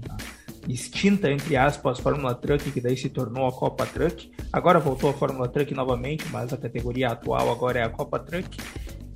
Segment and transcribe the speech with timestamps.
[0.67, 4.31] extinta, entre aspas, Fórmula Truck, que daí se tornou a Copa Truck.
[4.53, 8.55] Agora voltou a Fórmula Truck novamente, mas a categoria atual agora é a Copa Truck.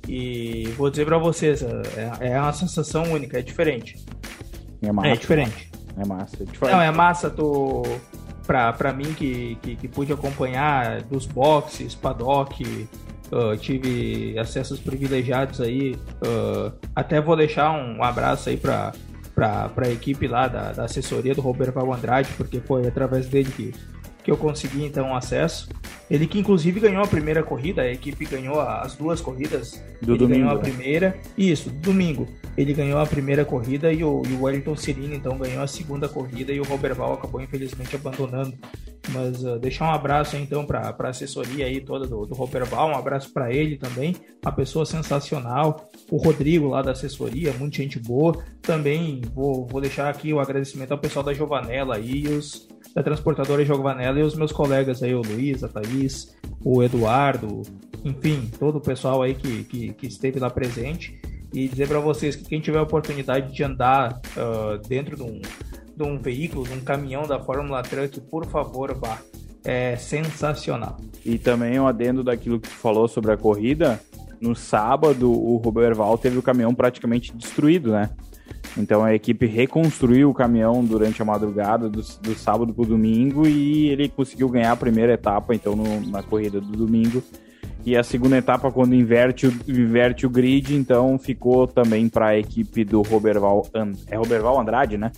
[0.08, 4.04] E vou dizer para vocês, é, é uma sensação única, é diferente.
[4.82, 5.70] É, é diferente.
[5.96, 6.44] É massa.
[6.44, 6.74] Diferente.
[6.74, 7.82] Não, é massa, tô.
[8.46, 12.86] Pra, pra mim que, que, que pude acompanhar dos boxes, paddock,
[13.32, 15.96] uh, tive acessos privilegiados aí.
[16.22, 18.92] Uh, até vou deixar um abraço aí pra,
[19.34, 23.74] pra, pra equipe lá da, da assessoria do Roberto Andrade, porque foi através dele que,
[24.24, 25.68] que eu consegui então acesso.
[26.10, 29.82] Ele que inclusive ganhou a primeira corrida, a equipe ganhou as duas corridas.
[30.00, 30.40] Do ele domingo.
[30.40, 31.18] ganhou a primeira.
[31.36, 32.26] Isso, domingo.
[32.56, 36.08] Ele ganhou a primeira corrida e o, e o Wellington Cirino então ganhou a segunda
[36.08, 38.54] corrida e o Robert Val acabou infelizmente abandonando.
[39.12, 42.88] Mas uh, deixar um abraço então para a assessoria aí toda do, do Robert Val,
[42.88, 45.90] um abraço para ele também, uma pessoa sensacional.
[46.10, 48.42] O Rodrigo lá da assessoria, muita gente boa.
[48.62, 53.02] Também vou, vou deixar aqui o agradecimento ao pessoal da Giovanella aí e os da
[53.02, 57.62] transportadora Giovanella e os meus colegas aí, o Luiz, a Thaís, o Eduardo,
[58.04, 61.20] enfim, todo o pessoal aí que, que, que esteve lá presente.
[61.52, 65.40] E dizer para vocês que quem tiver a oportunidade de andar uh, dentro de um,
[65.96, 69.18] de um veículo, de um caminhão da Fórmula Truck, por favor, vá.
[69.66, 70.98] É sensacional.
[71.24, 73.98] E também um adendo daquilo que tu falou sobre a corrida.
[74.38, 78.10] No sábado, o Robert teve o caminhão praticamente destruído, né?
[78.76, 83.46] Então a equipe reconstruiu o caminhão durante a madrugada do, do sábado para o domingo
[83.46, 87.22] e ele conseguiu ganhar a primeira etapa, então, no, na corrida do domingo.
[87.86, 92.38] E a segunda etapa, quando inverte o, inverte o grid, então ficou também para a
[92.38, 93.66] equipe do Roberval.
[94.08, 95.12] É Roberval Andrade, né?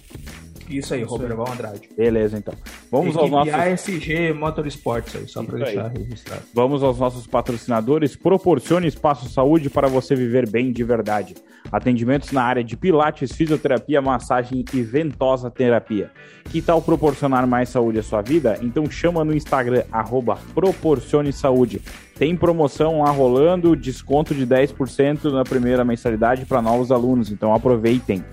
[0.69, 1.89] Isso aí, Roberval Andrade.
[1.97, 2.55] Beleza, então.
[2.91, 3.55] Vamos Equipe aos nossos.
[3.55, 5.99] ASG Motorsports aí, só para deixar aí.
[5.99, 6.43] registrado.
[6.55, 8.17] Vamos aos nossos patrocinadores.
[8.17, 11.35] Proporcione espaço saúde para você viver bem de verdade.
[11.71, 16.11] Atendimentos na área de pilates, fisioterapia, massagem e ventosa terapia.
[16.45, 18.59] Que tal proporcionar mais saúde à sua vida?
[18.63, 21.81] Então chama no Instagram, arroba Proporcione Saúde.
[22.19, 28.25] Tem promoção lá rolando, desconto de 10% na primeira mensalidade para novos alunos, então aproveitem.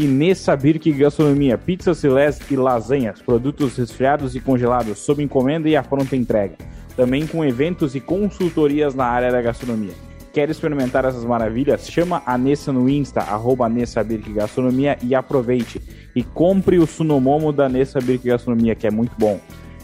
[0.00, 5.76] E Nessa Birk Gastronomia, pizzas filés e lasanhas, produtos resfriados e congelados sob encomenda e
[5.76, 6.56] a pronta entrega.
[6.96, 9.92] Também com eventos e consultorias na área da gastronomia.
[10.32, 11.86] Quer experimentar essas maravilhas?
[11.86, 15.82] Chama a Nessa no Insta, arroba Nessa Birk Gastronomia e aproveite.
[16.16, 19.38] E compre o Sunomomo da Nessa Birk Gastronomia, que é muito bom.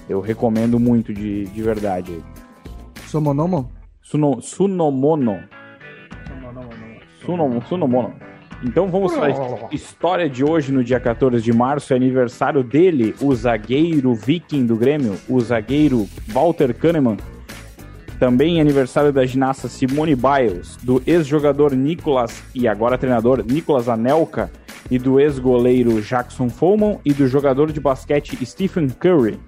[0.08, 2.24] Eu recomendo muito de, de verdade.
[3.06, 3.70] Somonomo?
[4.00, 5.40] Suno, Sunomono.
[7.20, 7.62] Sunomono.
[7.68, 8.25] Sunomono.
[8.64, 13.14] Então vamos para a história de hoje, no dia 14 de março, é aniversário dele,
[13.20, 17.18] o zagueiro viking do Grêmio, o zagueiro Walter Kahneman.
[18.18, 24.50] Também é aniversário da ginasta Simone Biles, do ex-jogador Nicolas e agora treinador Nicolas Anelka
[24.90, 29.38] e do ex-goleiro Jackson Follman e do jogador de basquete Stephen Curry.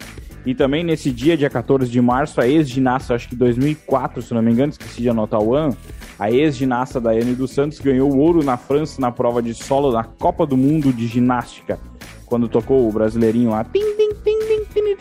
[0.44, 4.42] E também nesse dia, dia 14 de março, a ex-ginasta, acho que 2004, se não
[4.42, 5.76] me engano, esqueci de anotar o ano,
[6.18, 10.44] a ex-ginasta Daiane dos Santos ganhou ouro na França na prova de solo da Copa
[10.46, 11.78] do Mundo de Ginástica,
[12.26, 13.64] quando tocou o brasileirinho lá.
[13.64, 14.08] Tim, tim,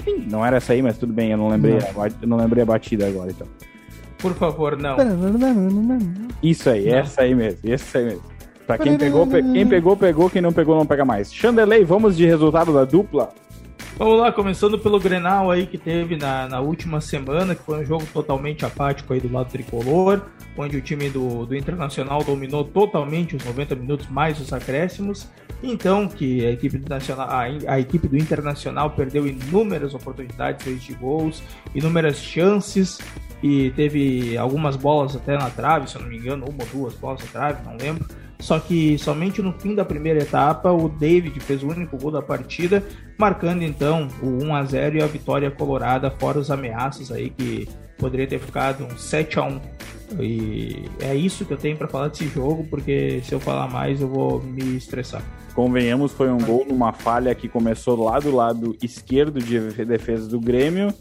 [0.04, 2.04] tim, Não era essa aí, mas tudo bem, eu não lembrei, Não.
[2.04, 3.48] A, eu não lembrei a batida agora, então.
[4.18, 4.96] Por favor, não.
[6.42, 6.98] Isso aí, Não.
[6.98, 8.22] essa aí mesmo, essa aí mesmo.
[8.66, 11.34] Pra quem pegou, pe- quem pegou, pegou, quem não pegou, não pega mais.
[11.34, 13.30] Chandelei, vamos de resultado da dupla.
[13.98, 17.84] Vamos lá, começando pelo Grenal aí que teve na, na última semana, que foi um
[17.84, 20.22] jogo totalmente apático aí do lado tricolor,
[20.56, 25.28] onde o time do, do Internacional dominou totalmente os 90 minutos mais os acréscimos.
[25.64, 30.94] Então, que a equipe do, Nacional, a, a equipe do Internacional perdeu inúmeras oportunidades de
[30.94, 31.42] gols,
[31.74, 33.00] inúmeras chances
[33.42, 36.94] e teve algumas bolas até na trave, se eu não me engano, uma ou duas
[36.94, 38.06] bolas na trave, não lembro.
[38.40, 42.22] Só que somente no fim da primeira etapa o David fez o único gol da
[42.22, 42.84] partida,
[43.18, 47.68] marcando então o 1 a 0 e a vitória colorada, fora os ameaços aí que
[47.98, 49.62] poderia ter ficado um 7 a 1.
[50.20, 54.02] E é isso que eu tenho para falar desse jogo, porque se eu falar mais
[54.02, 55.22] eu vou me estressar.
[55.54, 60.40] Convenhamos, foi um gol numa falha que começou lá do lado esquerdo de defesa do
[60.40, 60.94] Grêmio.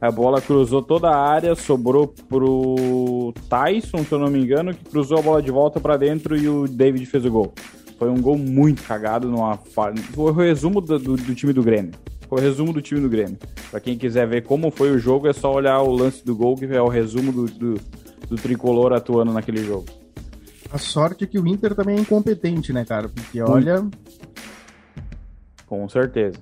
[0.00, 4.84] A bola cruzou toda a área, sobrou pro Tyson, se eu não me engano, que
[4.84, 7.54] cruzou a bola de volta pra dentro e o David fez o gol.
[7.98, 9.96] Foi um gol muito cagado numa falha.
[9.96, 11.92] Foi o resumo do, do- do time do Grêmio.
[12.28, 13.38] Foi o resumo do time do Grêmio.
[13.70, 16.56] Pra quem quiser ver como foi o jogo, é só olhar o lance do gol,
[16.56, 17.74] que é o resumo do, do,
[18.28, 19.86] do tricolor atuando naquele jogo.
[20.72, 23.08] A sorte é que o Inter também é incompetente, né, cara?
[23.08, 23.86] Porque olha,
[25.66, 26.38] Com certeza.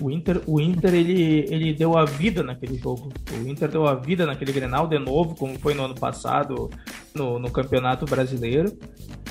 [0.00, 3.12] O Inter, o Inter ele, ele deu a vida naquele jogo.
[3.32, 6.68] O Inter deu a vida naquele Grenal de novo, como foi no ano passado
[7.14, 8.76] no, no Campeonato Brasileiro.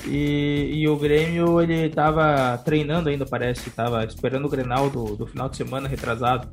[0.06, 5.26] E, e o Grêmio ele tava treinando ainda, parece, tava esperando o Grenal do, do
[5.26, 6.48] final de semana retrasado.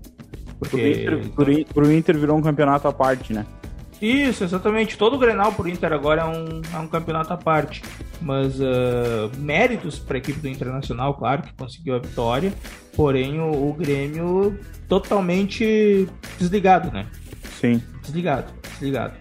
[0.60, 3.46] Pro Porque Inter, pro In- pro Inter virou um campeonato à parte, né?
[4.02, 4.98] Isso, exatamente.
[4.98, 7.84] Todo o Grenal pro Inter agora é um, é um campeonato à parte.
[8.20, 12.52] Mas ah, méritos para a equipe do Internacional, claro, que conseguiu a vitória.
[12.96, 14.58] Porém, o, o Grêmio
[14.88, 16.08] totalmente
[16.40, 17.06] desligado, né?
[17.60, 17.82] Sim.
[18.02, 19.14] Desligado, desligado.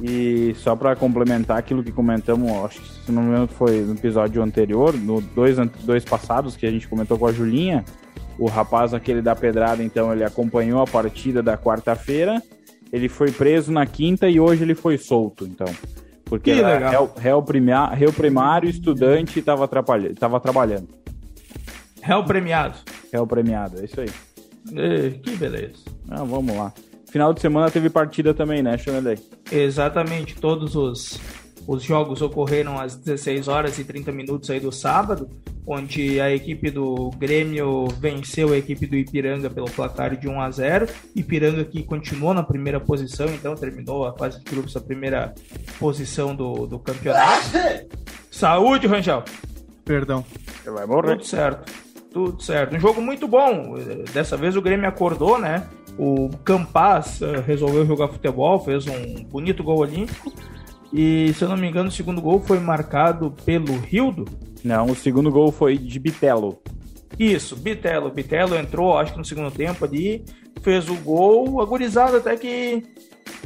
[0.00, 3.92] E só pra complementar aquilo que comentamos, acho que se não me engano foi no
[3.92, 7.84] episódio anterior, no dois, dois passados que a gente comentou com a Julinha,
[8.38, 12.42] o rapaz aquele da pedrada, então ele acompanhou a partida da quarta-feira,
[12.94, 15.66] ele foi preso na quinta e hoje ele foi solto, então.
[16.24, 16.90] Porque Que era legal.
[16.90, 20.88] réu, réu, primia- réu primário, estudante e tava, atrapalhando, tava trabalhando.
[22.00, 22.76] Réu premiado.
[23.12, 24.10] Réu premiado, é isso aí.
[25.22, 25.74] Que beleza.
[26.08, 26.72] Ah, vamos lá.
[27.10, 29.18] Final de semana teve partida também, né, Chanelei?
[29.52, 31.20] Exatamente, todos os,
[31.66, 35.28] os jogos ocorreram às 16 horas e 30 minutos aí do sábado,
[35.66, 40.50] onde a equipe do Grêmio venceu a equipe do Ipiranga pelo placar de 1 a
[40.50, 40.88] 0.
[41.16, 45.34] Ipiranga que continuou na primeira posição, então terminou a fase de grupos a primeira
[45.78, 47.48] posição do, do campeonato.
[48.30, 49.24] Saúde, Rangel.
[49.84, 50.24] perdão.
[50.62, 51.16] Você vai morrer.
[51.16, 51.72] Tudo certo.
[52.12, 52.76] Tudo certo.
[52.76, 53.74] Um jogo muito bom.
[54.12, 55.66] Dessa vez o Grêmio acordou, né?
[55.98, 60.32] O Campaz eh, resolveu jogar futebol, fez um bonito gol olímpico.
[60.94, 64.26] E, se eu não me engano, o segundo gol foi marcado pelo Rildo.
[64.62, 66.62] Não, o segundo gol foi de Bitelo.
[67.18, 68.12] Isso, Bitelo.
[68.12, 70.24] Bitelo entrou, acho que no segundo tempo ali,
[70.62, 72.84] fez o gol, agorizado até que,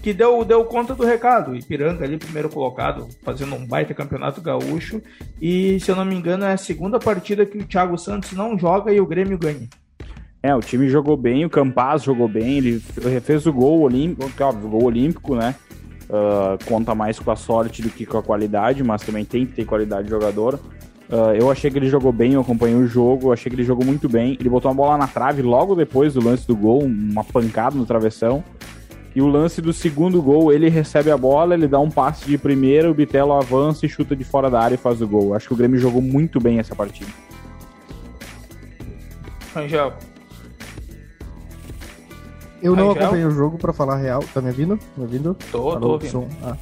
[0.03, 1.57] que deu, deu conta do recado.
[1.57, 5.01] Ipiranga ali, primeiro colocado, fazendo um baita campeonato gaúcho.
[5.41, 8.59] E, se eu não me engano, é a segunda partida que o Thiago Santos não
[8.59, 9.67] joga e o Grêmio ganha.
[10.43, 12.79] É, o time jogou bem, o Campaz jogou bem, ele
[13.25, 15.55] fez o gol olímpico, óbvio, o gol olímpico, né?
[16.11, 19.53] Ah, conta mais com a sorte do que com a qualidade, mas também tem que
[19.53, 20.59] ter qualidade de jogador.
[21.11, 23.85] Ah, eu achei que ele jogou bem, eu acompanhei o jogo, achei que ele jogou
[23.85, 24.37] muito bem.
[24.41, 27.85] Ele botou uma bola na trave logo depois do lance do gol, uma pancada no
[27.85, 28.43] travessão.
[29.15, 32.39] E o lance do segundo gol, ele recebe a bola, ele dá um passe de
[32.39, 35.35] primeira, o Bitelo avança e chuta de fora da área e faz o gol.
[35.35, 37.11] Acho que o Grêmio jogou muito bem essa partida.
[39.57, 39.93] Angel.
[42.63, 44.23] Eu não acompanhei o jogo pra falar real.
[44.35, 44.79] Tá me ouvindo?
[44.97, 45.37] Me ouvindo?
[45.51, 46.29] Tô, tô Alô, ouvindo.
[46.43, 46.57] Ah.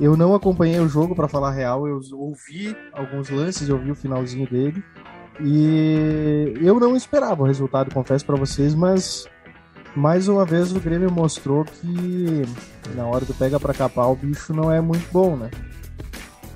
[0.00, 1.86] Eu não acompanhei o jogo pra falar real.
[1.86, 4.82] Eu ouvi alguns lances, eu ouvi o finalzinho dele.
[5.40, 9.26] E eu não esperava o resultado, confesso pra vocês, mas
[9.96, 12.44] mais uma vez o Grêmio mostrou que
[12.94, 15.50] na hora do pega pra capar o bicho não é muito bom, né?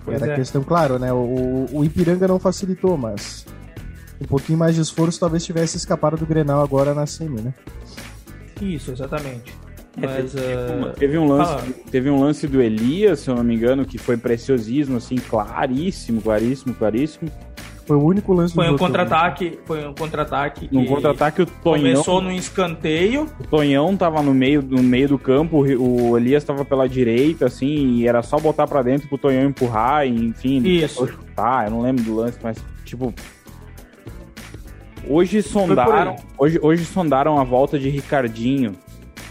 [0.05, 0.37] Pois Era é.
[0.37, 1.13] questão, claro, né?
[1.13, 3.47] O, o Ipiranga não facilitou, mas
[4.21, 7.55] um pouquinho mais de esforço talvez tivesse escapado do Grenal agora na semi, né?
[8.61, 9.53] Isso, exatamente.
[9.97, 13.45] É, Mas teve, ah, teve um lance, teve um lance do Elias, se eu não
[13.45, 17.31] me engano, que foi preciosismo, assim, claríssimo, claríssimo, claríssimo.
[17.87, 18.79] Foi o único lance foi do um vi.
[18.79, 23.29] contra-ataque, foi um contra-ataque que No contra-ataque, o Tonhão, começou no escanteio.
[23.39, 27.97] o Tonhão tava no meio, no meio do campo, o Elias tava pela direita, assim,
[27.99, 31.07] e era só botar pra dentro pro Tonhão empurrar, e, enfim, ele Isso.
[31.07, 32.57] chutar, eu não lembro do lance, mas,
[32.87, 33.13] tipo,
[35.09, 38.73] Hoje sondaram, hoje, hoje sondaram a volta de Ricardinho,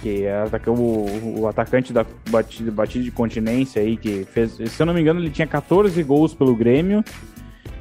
[0.01, 4.85] que é o, o atacante da batida, batida de continência aí, que fez, se eu
[4.85, 7.03] não me engano, ele tinha 14 gols pelo Grêmio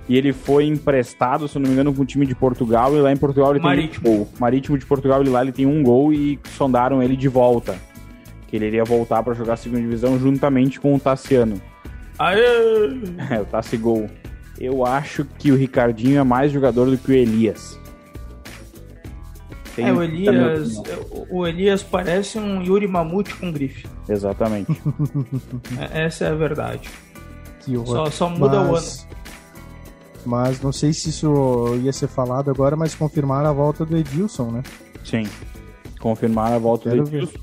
[0.09, 3.01] e ele foi emprestado, se eu não me engano, com o time de Portugal, e
[3.01, 4.05] lá em Portugal ele Marítimo.
[4.05, 4.29] tem um gol.
[4.39, 7.77] Marítimo de Portugal, ele lá ele tem um gol e sondaram ele de volta.
[8.49, 11.61] Que ele iria voltar para jogar a segunda divisão juntamente com o Tassiano.
[12.19, 12.41] Aê!
[13.31, 14.09] É, o Tassi Gol.
[14.61, 17.81] Eu acho que o Ricardinho é mais jogador do que o Elias.
[19.75, 21.26] Tem- É, o Elias, opinião.
[21.31, 23.87] o Elias parece um Yuri Mamute com grife.
[24.09, 24.71] Exatamente.
[25.93, 26.88] É- Essa é a verdade.
[27.61, 27.97] Que horror.
[27.97, 28.73] Só, só muda o ano.
[28.73, 29.07] mas,
[30.25, 34.50] mas não sei se isso ia ser falado agora, mas confirmaram a volta do Edilson,
[34.50, 34.62] né?
[35.05, 35.25] Sim.
[36.00, 37.23] Confirmaram a volta Quero do ver.
[37.23, 37.38] Edilson.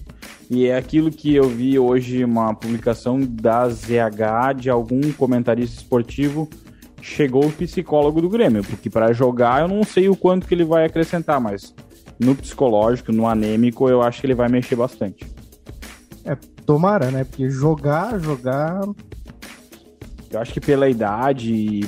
[0.52, 6.50] E é aquilo que eu vi hoje, uma publicação da ZH de algum comentarista esportivo.
[7.02, 10.66] Chegou o psicólogo do Grêmio, porque para jogar eu não sei o quanto que ele
[10.66, 11.74] vai acrescentar, mas
[12.20, 15.26] no psicológico, no anêmico, eu acho que ele vai mexer bastante.
[16.66, 17.24] Tomara, né?
[17.24, 18.82] Porque jogar, jogar.
[20.30, 21.82] Eu acho que pela idade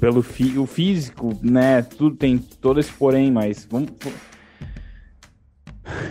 [0.00, 1.82] pelo fi, o físico, né?
[1.82, 3.90] Tudo tem todo esse porém, mas vamos.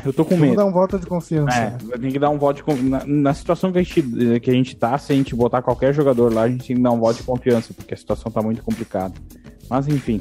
[0.05, 0.55] Eu tô com medo.
[0.55, 1.55] dar um voto de confiança.
[1.55, 3.05] É, tem que dar um voto de confiança.
[3.05, 5.93] Na, na situação que a, gente, que a gente tá, se a gente botar qualquer
[5.93, 8.41] jogador lá, a gente tem que dar um voto de confiança, porque a situação tá
[8.41, 9.13] muito complicada.
[9.69, 10.19] Mas enfim,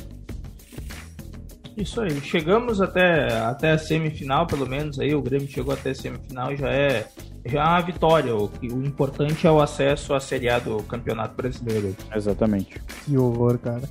[1.76, 2.20] Isso aí.
[2.22, 5.14] Chegamos até, até a semifinal, pelo menos aí.
[5.14, 7.06] O Grêmio chegou até a semifinal já é,
[7.44, 8.34] já é uma vitória.
[8.34, 11.94] O, o importante é o acesso à Série A do Campeonato Brasileiro.
[12.14, 12.80] exatamente.
[13.04, 13.82] Que horror, cara.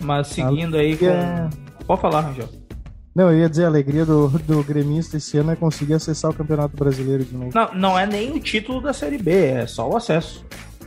[0.00, 1.06] Mas seguindo aí com.
[1.06, 1.48] É.
[1.86, 2.48] Pode falar, Rangel.
[3.14, 6.34] Não, eu ia dizer, a alegria do, do gremista esse ano é conseguir acessar o
[6.34, 7.50] Campeonato Brasileiro de novo.
[7.52, 10.44] Não, não é nem o título da Série B, é só o acesso.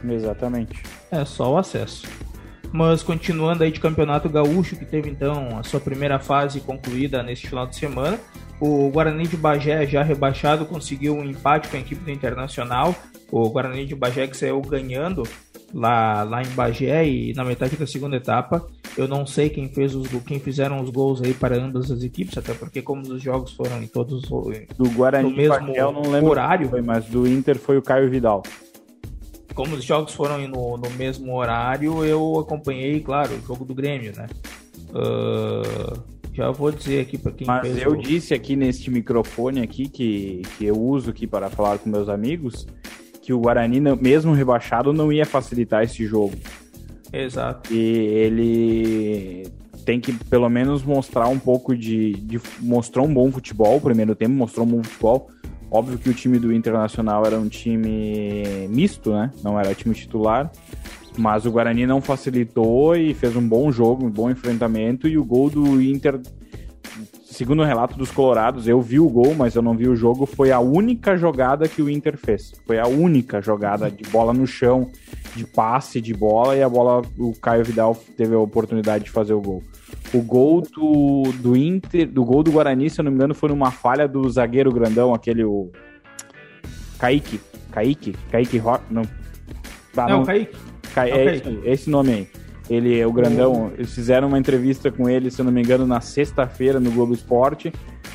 [0.08, 0.82] Exatamente.
[1.12, 2.08] É só o acesso.
[2.72, 7.48] Mas continuando aí de Campeonato Gaúcho, que teve então a sua primeira fase concluída neste
[7.50, 8.18] final de semana,
[8.62, 12.96] o Guarani de Bagé, já rebaixado, conseguiu um empate com a equipe do Internacional.
[13.32, 15.24] O Guarani de Bagé que saiu ganhando
[15.74, 18.66] lá, lá em Bagé e na metade da segunda etapa.
[18.98, 22.38] Eu não sei quem fez os quem fizeram os gols aí para ambas as equipes,
[22.38, 25.92] até porque como os jogos foram em todos o- Do Guarani No mesmo Bagé, eu
[25.94, 26.70] não lembro horário?
[26.70, 28.44] foi, mas do Inter foi o Caio Vidal.
[29.54, 34.14] Como os jogos foram no, no mesmo horário, eu acompanhei, claro, o jogo do Grêmio,
[34.16, 34.28] né?
[34.94, 35.94] Ah,
[36.34, 37.98] já vou dizer aqui para quem Mas eu o...
[37.98, 42.66] disse aqui neste microfone aqui que, que eu uso aqui para falar com meus amigos
[43.22, 46.34] que o Guarani, mesmo rebaixado, não ia facilitar esse jogo.
[47.14, 47.72] Exato.
[47.72, 49.48] E ele
[49.86, 52.42] tem que pelo menos mostrar um pouco de, de.
[52.60, 55.30] Mostrou um bom futebol, o primeiro tempo mostrou um bom futebol.
[55.72, 59.32] Óbvio que o time do Internacional era um time misto, né?
[59.42, 60.52] Não era time titular.
[61.18, 65.08] Mas o Guarani não facilitou e fez um bom jogo, um bom enfrentamento.
[65.08, 66.20] E o gol do Inter,
[67.24, 70.26] segundo o relato dos Colorados, eu vi o gol, mas eu não vi o jogo.
[70.26, 72.52] Foi a única jogada que o Inter fez.
[72.68, 74.90] Foi a única jogada de bola no chão,
[75.38, 76.54] de passe de bola.
[76.54, 79.64] E a bola, o Caio Vidal teve a oportunidade de fazer o gol.
[80.14, 83.50] O gol do, do Inter, do gol do Guarani, se eu não me engano, foi
[83.50, 85.72] numa falha do zagueiro grandão, aquele o
[87.00, 87.40] Kaique,
[87.72, 89.04] Kaique, Kaique Rock, não.
[89.94, 90.56] Tá, Não, não, Kaique.
[90.96, 91.50] É o é, Kaique.
[91.50, 92.28] esse, esse nome aí.
[92.70, 93.72] Ele é o grandão.
[93.76, 97.14] Eles fizeram uma entrevista com ele, se eu não me engano, na sexta-feira no Globo
[97.14, 97.74] Esporte.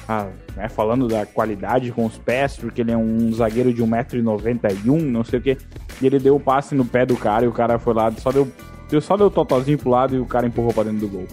[0.09, 5.03] Ah, né, falando da qualidade com os pés, porque ele é um zagueiro de 1,91m,
[5.03, 5.59] não sei o quê.
[6.01, 8.31] E ele deu o passe no pé do cara e o cara foi lá, só
[8.31, 8.49] deu,
[8.89, 11.27] deu só deu totozinho pro lado e o cara empurrou pra dentro do gol.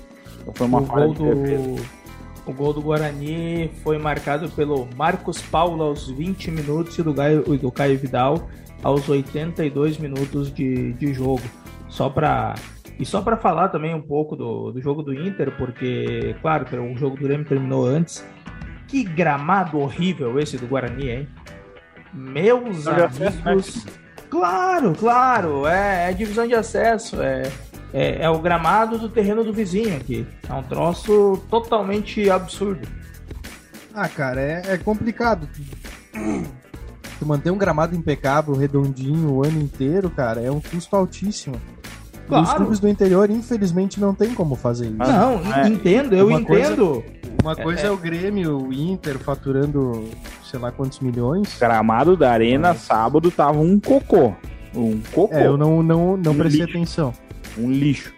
[0.54, 1.64] Foi uma o falha gol de defesa.
[1.64, 2.04] do
[2.46, 7.42] o gol do Guarani foi marcado pelo Marcos Paulo aos 20 minutos e do Caio,
[7.42, 8.50] do Caio Vidal
[8.84, 11.44] aos 82 minutos de, de jogo.
[11.88, 12.56] Só para
[13.00, 16.76] e só para falar também um pouco do, do jogo do Inter, porque claro que
[16.76, 18.26] o jogo do Grêmio terminou antes.
[18.88, 21.28] Que gramado horrível esse do Guarani, hein?
[22.14, 23.42] Meus acesso, né?
[23.46, 23.86] amigos.
[24.30, 27.44] Claro, claro, é, é divisão de acesso, é,
[27.94, 30.26] é, é o gramado do terreno do vizinho aqui.
[30.50, 32.88] É um troço totalmente absurdo.
[33.94, 35.48] Ah, cara, é, é complicado.
[37.20, 41.56] Tu manter um gramado impecável, redondinho o ano inteiro, cara, é um custo altíssimo.
[42.28, 42.44] Claro.
[42.46, 44.96] os clubes do interior, infelizmente, não tem como fazer isso.
[44.98, 47.04] Não, é, entendo, eu uma coisa- entendo.
[47.44, 50.10] Uma coisa é, o Grêmio, o Inter faturando
[50.50, 51.58] sei lá quantos milhões.
[51.60, 54.34] Gramado da Arena, sábado, tava um cocô.
[54.74, 55.36] Um cocô.
[55.36, 56.78] É, eu não, não, não Um prestei lixo.
[56.78, 57.14] atenção.
[57.57, 58.13] Um lixo.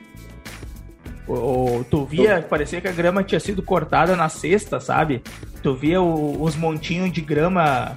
[1.28, 5.24] O- o- tu via, parecia que a grama tinha sido cortada na sexta, sabe?
[5.64, 7.94] Tu via o- os montinhos de grama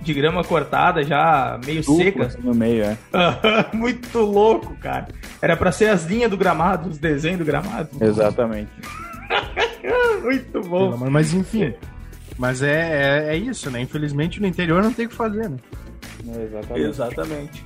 [0.00, 2.26] de grama cortada já meio Duplo, seca.
[2.26, 2.96] assim, no meio, é.
[3.72, 5.06] Muito louco, cara.
[5.40, 7.88] Era pra ser as linhas do gramado, os desenhos do gramado.
[8.00, 8.68] Exatamente.
[10.22, 10.96] Muito bom.
[11.08, 11.72] Mas enfim.
[12.36, 13.80] Mas é, é, é, isso, né?
[13.80, 15.56] Infelizmente no interior não tem o que fazer, né?
[16.44, 16.80] Exatamente.
[16.88, 17.64] Exatamente.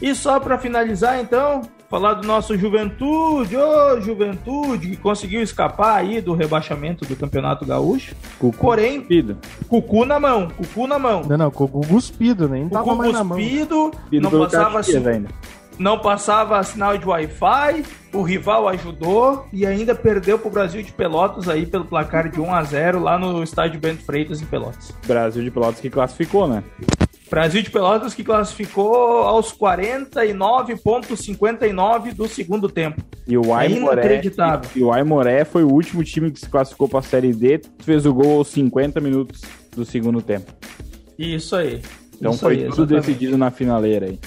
[0.00, 1.62] E só para finalizar, então,
[1.92, 7.66] falar do nosso Juventude, ô oh, Juventude, que conseguiu escapar aí do rebaixamento do Campeonato
[7.66, 8.14] Gaúcho.
[8.38, 9.36] Cucu Porém, cuspido.
[9.68, 11.20] cucu na mão, cucu na mão.
[11.28, 14.30] Não, não, cucu cuspido, nem cucu tava mais cuspido, na mão.
[14.30, 15.26] não passava assim,
[15.78, 17.84] não passava sinal de Wi-Fi,
[18.14, 22.54] o rival ajudou e ainda perdeu pro Brasil de Pelotas aí pelo placar de 1
[22.54, 24.94] a 0 lá no estádio Bento Freitas em Pelotas.
[25.06, 26.64] Brasil de Pelotas que classificou, né?
[27.32, 33.02] Brasil de Pelotas que classificou aos 49,59 do segundo tempo.
[33.26, 34.20] E o Aimoré,
[34.76, 38.04] e o Aimoré foi o último time que se classificou para a Série D, fez
[38.04, 39.40] o gol aos 50 minutos
[39.74, 40.52] do segundo tempo.
[41.18, 41.80] Isso aí.
[42.16, 43.06] Então Isso foi aí, tudo exatamente.
[43.06, 44.18] decidido na finaleira aí.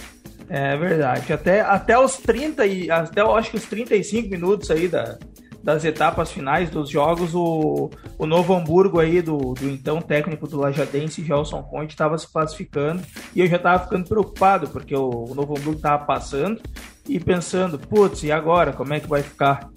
[0.50, 1.31] É verdade.
[1.31, 5.19] Até, até os 30 e até eu acho que os 35 minutos aí da,
[5.65, 10.60] das etapas finais dos jogos, o, o Novo Hamburgo aí, do, do então técnico do
[10.60, 13.01] Lajadense, Gelson Conte, estava se classificando
[13.36, 16.62] e eu já estava ficando preocupado, porque o, o Novo Hamburgo estava passando
[17.10, 18.74] e pensando, putz, e agora?
[18.74, 19.67] Como é que vai ficar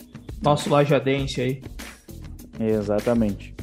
[0.42, 1.62] nosso Lajadense aí?
[2.61, 3.54] Exatamente.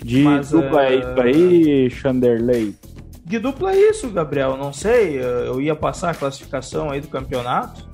[0.00, 2.76] De Mas, dupla é isso aí, Chanderley?
[3.24, 4.56] De dupla é isso, Gabriel.
[4.56, 7.90] Não sei, eu ia passar a classificação aí do campeonato.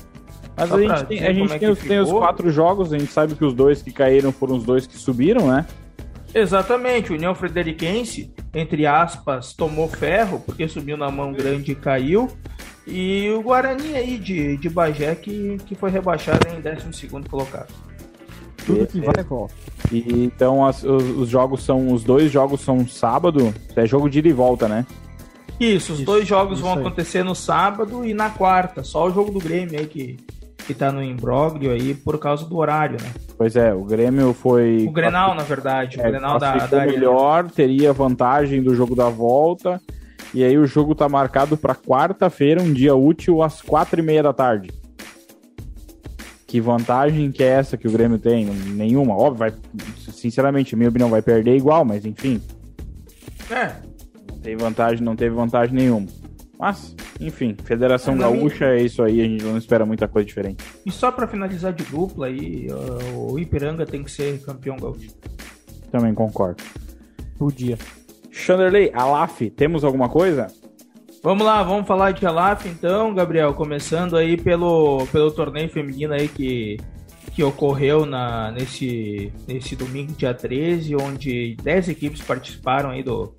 [0.58, 3.12] Mas a gente, tem, a gente é tem, os, tem, os, quatro jogos, a gente
[3.12, 5.64] sabe que os dois que caíram foram os dois que subiram, né?
[6.34, 12.28] Exatamente, o União Frederiquense, entre aspas, tomou ferro, porque subiu na mão grande e caiu.
[12.86, 17.72] E o Guarani aí de, de Bagé, que, que foi rebaixado em 12 colocado.
[18.64, 19.54] Tudo que vai volta.
[19.92, 21.92] E, então as, os, os, jogos são.
[21.92, 23.54] Os dois jogos são sábado.
[23.76, 24.86] É jogo de ida e volta, né?
[25.58, 26.80] Isso, os isso, dois jogos vão aí.
[26.80, 28.82] acontecer no sábado e na quarta.
[28.84, 30.16] Só o jogo do Grêmio aí que,
[30.66, 33.10] que tá no imbróglio aí por causa do horário, né?
[33.36, 34.86] Pois é, o Grêmio foi.
[34.88, 35.98] O Grenal, na verdade.
[35.98, 39.80] O é, Grenal da, da melhor, teria vantagem do jogo da volta.
[40.34, 44.22] E aí o jogo tá marcado para quarta-feira, um dia útil, às quatro e meia
[44.22, 44.70] da tarde.
[46.46, 48.46] Que vantagem que é essa que o Grêmio tem?
[48.46, 49.14] Nenhuma.
[49.14, 49.54] Óbvio, vai,
[50.10, 52.42] sinceramente, minha opinião, vai perder igual, mas enfim.
[53.50, 53.72] É.
[54.30, 56.06] Não tem vantagem, não teve vantagem nenhuma.
[56.58, 60.64] Mas, enfim, Federação Mas Gaúcha é isso aí, a gente não espera muita coisa diferente.
[60.86, 62.68] E só para finalizar de dupla aí,
[63.14, 65.10] o Ipiranga tem que ser campeão gaúcho.
[65.90, 66.62] Também concordo.
[67.38, 67.78] Podia.
[68.30, 70.46] Chanderley, Alaf, temos alguma coisa?
[71.22, 76.28] Vamos lá, vamos falar de Alaf então, Gabriel, começando aí pelo, pelo torneio feminino aí
[76.28, 76.76] que,
[77.34, 83.34] que ocorreu na, nesse, nesse domingo, dia 13, onde 10 equipes participaram aí do,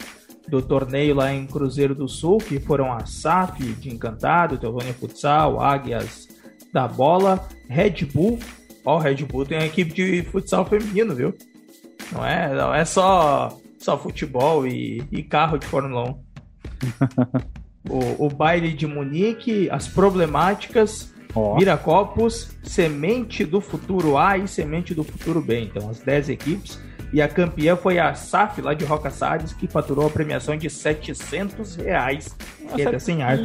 [0.47, 5.62] do torneio lá em Cruzeiro do Sul, que foram a SAF de Encantado, Teutônia Futsal,
[5.62, 6.28] Águias
[6.73, 8.39] da Bola, Red Bull.
[8.86, 11.34] Ó, o Red Bull tem uma equipe de futsal feminino, viu?
[12.12, 16.23] Não é, não é só, só futebol e, e carro de Fórmula 1.
[17.89, 21.56] o, o baile de Munique, as problemáticas, oh.
[21.58, 25.62] Viracopos, Semente do Futuro A e Semente do Futuro B.
[25.62, 29.67] Então, as 10 equipes e a campeã foi a SAF, lá de Roca Salles, que
[29.67, 32.36] faturou a premiação de 700 reais.
[32.76, 33.38] Que é sem ar.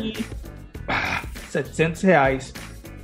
[1.49, 2.53] 700 reais.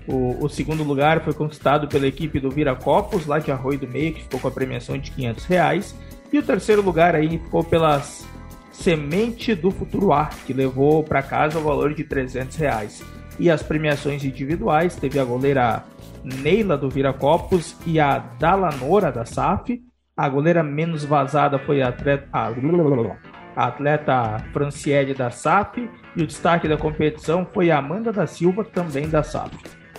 [0.06, 4.12] O, o, segundo lugar foi conquistado pela equipe do Viracopos, lá de Arroio do Meio,
[4.12, 5.94] que ficou com a premiação de 500 reais.
[6.32, 8.26] E o terceiro lugar aí ficou pelas
[8.72, 13.02] Semente do Futuro Ar, que levou para casa o valor de 300 reais.
[13.38, 15.84] E as premiações individuais teve a goleira
[16.22, 19.82] Neila do Viracopos e a Dalanora da SAF,
[20.20, 25.78] a goleira menos vazada foi a atleta, a, atleta Franciele da SAP.
[26.14, 29.54] E o destaque da competição foi a Amanda da Silva, também da SAP.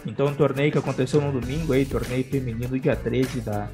[0.05, 3.67] Então, um torneio que aconteceu no domingo, aí, torneio feminino, dia 13, da,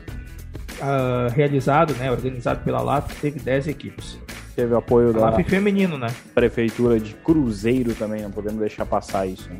[0.80, 4.18] uh, realizado, né, organizado pela LAF, teve 10 equipes.
[4.56, 6.08] Teve apoio da LAF feminino, né?
[6.34, 9.50] Prefeitura de Cruzeiro também, não podemos deixar passar isso.
[9.50, 9.60] Né?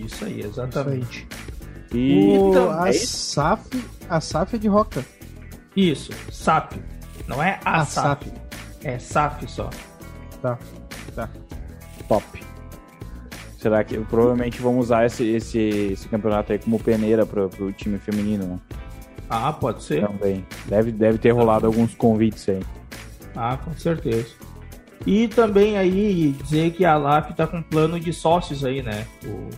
[0.00, 1.26] Isso aí, exatamente.
[1.92, 5.04] E o, então, a, é SAF, a SAF é de Roca.
[5.76, 6.74] Isso, SAP.
[7.26, 8.24] Não é a, a SAP.
[8.24, 8.36] SAP.
[8.84, 9.70] É SAP só.
[10.42, 10.58] Tá,
[11.14, 11.28] tá.
[12.08, 12.24] Top.
[13.58, 17.98] Será que provavelmente vamos usar esse, esse, esse campeonato aí como peneira pro, pro time
[17.98, 18.58] feminino, né?
[19.28, 20.06] Ah, pode ser.
[20.06, 20.44] Também.
[20.66, 22.60] Deve, deve ter rolado alguns convites aí.
[23.36, 24.34] Ah, com certeza.
[25.06, 29.06] E também aí dizer que a LAF tá com plano de sócios aí, né?
[29.24, 29.48] O,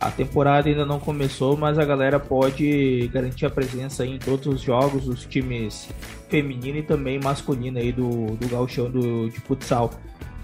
[0.00, 4.62] a temporada ainda não começou, mas a galera pode garantir a presença em todos os
[4.62, 5.90] jogos, os times
[6.30, 9.90] feminino e também masculino aí do, do gauchão do, de futsal.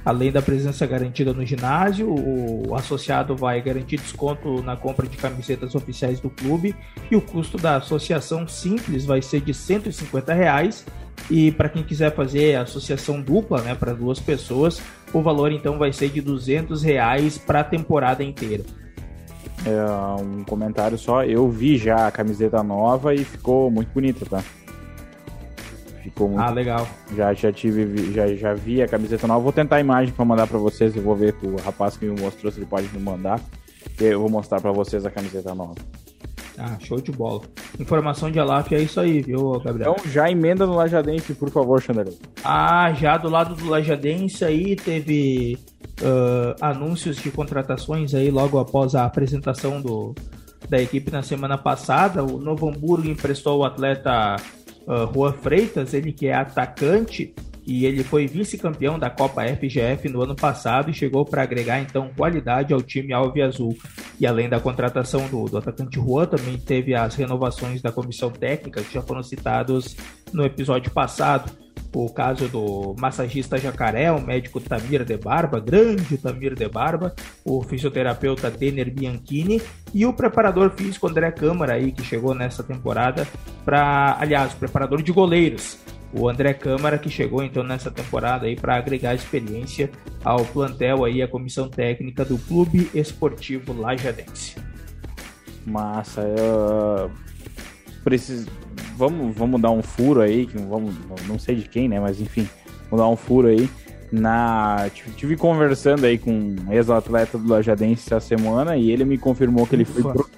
[0.05, 5.75] Além da presença garantida no ginásio, o associado vai garantir desconto na compra de camisetas
[5.75, 6.77] oficiais do clube
[7.11, 10.85] e o custo da associação simples vai ser de 150 reais
[11.31, 14.81] e para quem quiser fazer associação dupla, né, para duas pessoas,
[15.13, 18.63] o valor então vai ser de 200 reais para a temporada inteira.
[19.65, 24.43] É, um comentário só, eu vi já a camiseta nova e ficou muito bonita, tá?
[26.03, 26.41] Ficou muito...
[26.41, 26.87] Ah, legal.
[27.17, 29.41] Já, já tive, já, já vi a camiseta nova.
[29.41, 30.95] Vou tentar a imagem para mandar para vocês.
[30.95, 33.41] Eu vou ver o rapaz que me mostrou se ele pode me mandar.
[34.01, 35.75] Eu vou mostrar para vocês a camiseta nova.
[36.59, 37.43] Ah, show de bola.
[37.79, 39.97] Informação de Alaf é isso aí, viu, Gabriel?
[39.99, 42.15] Então já emenda no Lajadense, por favor, Xanderão.
[42.43, 45.59] Ah, já do lado do Lajadense aí teve
[46.01, 50.15] uh, anúncios de contratações aí logo após a apresentação do,
[50.69, 52.25] da equipe na semana passada.
[52.25, 54.37] O Novo Hamburgo emprestou o atleta
[54.87, 57.35] uh, Juan Freitas, ele que é atacante
[57.67, 62.11] e ele foi vice-campeão da Copa FGF no ano passado e chegou para agregar então
[62.17, 63.77] qualidade ao time Alve Azul.
[64.21, 68.83] E além da contratação do, do atacante Juan, também teve as renovações da comissão técnica
[68.83, 69.97] que já foram citados
[70.33, 71.66] no episódio passado.
[71.99, 77.63] O caso do massagista Jacaré, o médico Tamir de Barba, grande Tamir de Barba, o
[77.63, 79.63] fisioterapeuta Denner Bianchini
[79.95, 83.27] e o preparador físico André Câmara aí que chegou nessa temporada
[83.65, 85.79] para, aliás, preparador de goleiros
[86.13, 89.91] o André Câmara, que chegou então nessa temporada aí para agregar experiência
[90.23, 94.57] ao plantel aí, a comissão técnica do Clube Esportivo Lajadense.
[95.65, 97.11] Massa, eu
[98.07, 98.47] preciso
[98.97, 100.95] vamos vamos dar um furo aí, que vamos
[101.27, 102.49] não sei de quem, né, mas enfim,
[102.89, 103.69] vamos dar um furo aí
[104.13, 109.67] na tive conversando aí com um ex-atleta do Lajadense essa semana e ele me confirmou
[109.67, 110.31] que ele foi pro...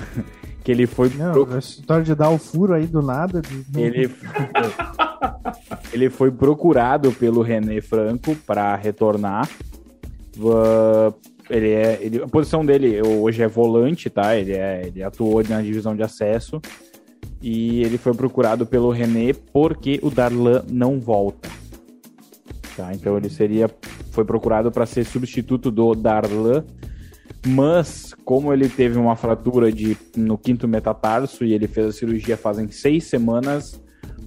[0.64, 1.58] que ele foi não, pro...
[1.58, 3.78] história de dar o furo aí do nada de...
[3.78, 4.10] ele
[5.92, 9.46] ele foi procurado pelo René Franco para retornar.
[10.38, 11.14] Uh,
[11.50, 14.34] ele é, ele, a posição dele hoje é volante, tá?
[14.34, 16.60] Ele, é, ele atuou na divisão de acesso.
[17.42, 21.48] E ele foi procurado pelo René porque o Darlan não volta.
[22.76, 22.94] Tá?
[22.94, 23.68] Então ele seria
[24.12, 26.64] foi procurado para ser substituto do Darlan,
[27.46, 32.36] mas como ele teve uma fratura de, no quinto metatarso e ele fez a cirurgia
[32.36, 33.80] fazem seis semanas,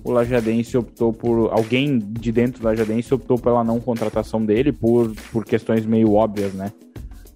[0.04, 1.52] o Lajadense optou por.
[1.52, 6.54] Alguém de dentro do Lajadense optou pela não contratação dele por, por questões meio óbvias,
[6.54, 6.72] né?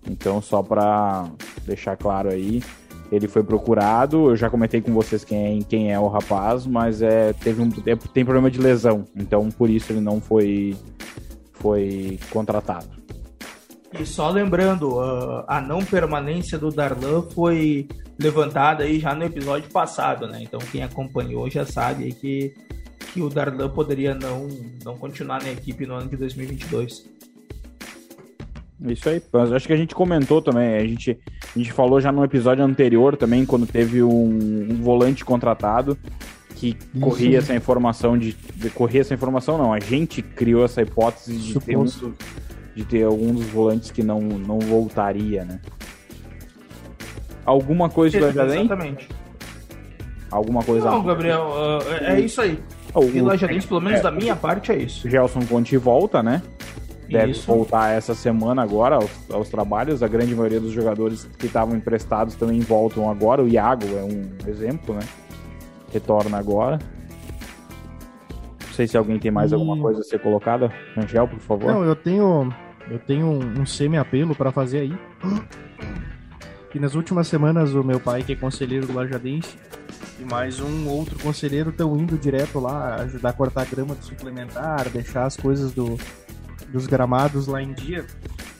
[0.08, 1.30] Então, só para
[1.66, 2.62] deixar claro aí,
[3.12, 4.30] ele foi procurado.
[4.30, 8.24] Eu já comentei com vocês quem, quem é o rapaz, mas é, teve um, tem
[8.24, 10.76] problema de lesão, então por isso ele não foi,
[11.54, 13.00] foi contratado.
[13.98, 15.00] E só lembrando,
[15.48, 17.88] a não permanência do Darlan foi
[18.20, 20.40] levantada aí já no episódio passado, né?
[20.44, 22.54] Então quem acompanhou já sabe que,
[23.12, 24.48] que o Darlan poderia não,
[24.84, 27.10] não continuar na equipe no ano de 2022.
[28.88, 29.22] Isso aí,
[29.54, 31.20] acho que a gente comentou também, a gente,
[31.56, 35.98] a gente falou já no episódio anterior também, quando teve um, um volante contratado
[36.60, 37.00] que Isso.
[37.00, 41.60] corria essa informação de, de, Corria essa informação, não, a gente criou essa hipótese de
[41.60, 41.86] ter um
[42.76, 45.60] de ter algum dos volantes que não, não voltaria, né?
[47.46, 48.60] Alguma coisa do Lajadense?
[48.60, 49.10] Exatamente.
[50.30, 50.90] Alguma coisa.
[50.90, 52.60] Não, Gabriel, uh, é isso aí.
[52.94, 55.10] O, e Lajadense, pelo menos é, da minha parte, é isso.
[55.10, 56.42] Gelson Conte volta, né?
[57.10, 57.48] Deve isso.
[57.48, 60.04] voltar essa semana agora aos, aos, trabalhos.
[60.04, 63.44] A grande maioria dos jogadores que estavam emprestados também voltam agora.
[63.44, 65.02] O Iago é um exemplo, né?
[65.92, 66.80] Retorna agora
[68.80, 69.56] sei se alguém tem mais e...
[69.56, 70.72] alguma coisa a ser colocada.
[70.96, 71.74] Angel, por favor.
[71.74, 72.54] Não, eu tenho
[72.90, 74.98] eu tenho um, um semi-apelo para fazer aí.
[76.72, 79.58] Que nas últimas semanas o meu pai, que é conselheiro do Lajadense,
[80.20, 84.06] e mais um outro conselheiro estão indo direto lá ajudar a cortar a grama do
[84.06, 85.98] suplementar, deixar as coisas do,
[86.72, 88.06] dos gramados lá em dia.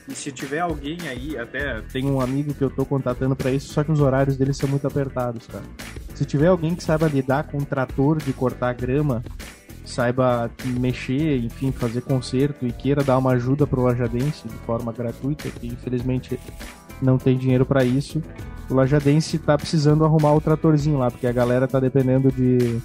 [0.08, 3.72] E se tiver alguém aí, até tem um amigo que eu tô contatando para isso,
[3.72, 5.64] só que os horários dele são muito apertados, cara.
[6.14, 9.22] Se tiver alguém que saiba lidar com um trator de cortar grama
[9.84, 15.48] saiba mexer, enfim, fazer conserto e queira dar uma ajuda pro Lajadense de forma gratuita,
[15.50, 16.38] que infelizmente
[17.02, 18.22] não tem dinheiro para isso,
[18.68, 22.80] o Lajadense tá precisando arrumar o tratorzinho lá, porque a galera tá dependendo de,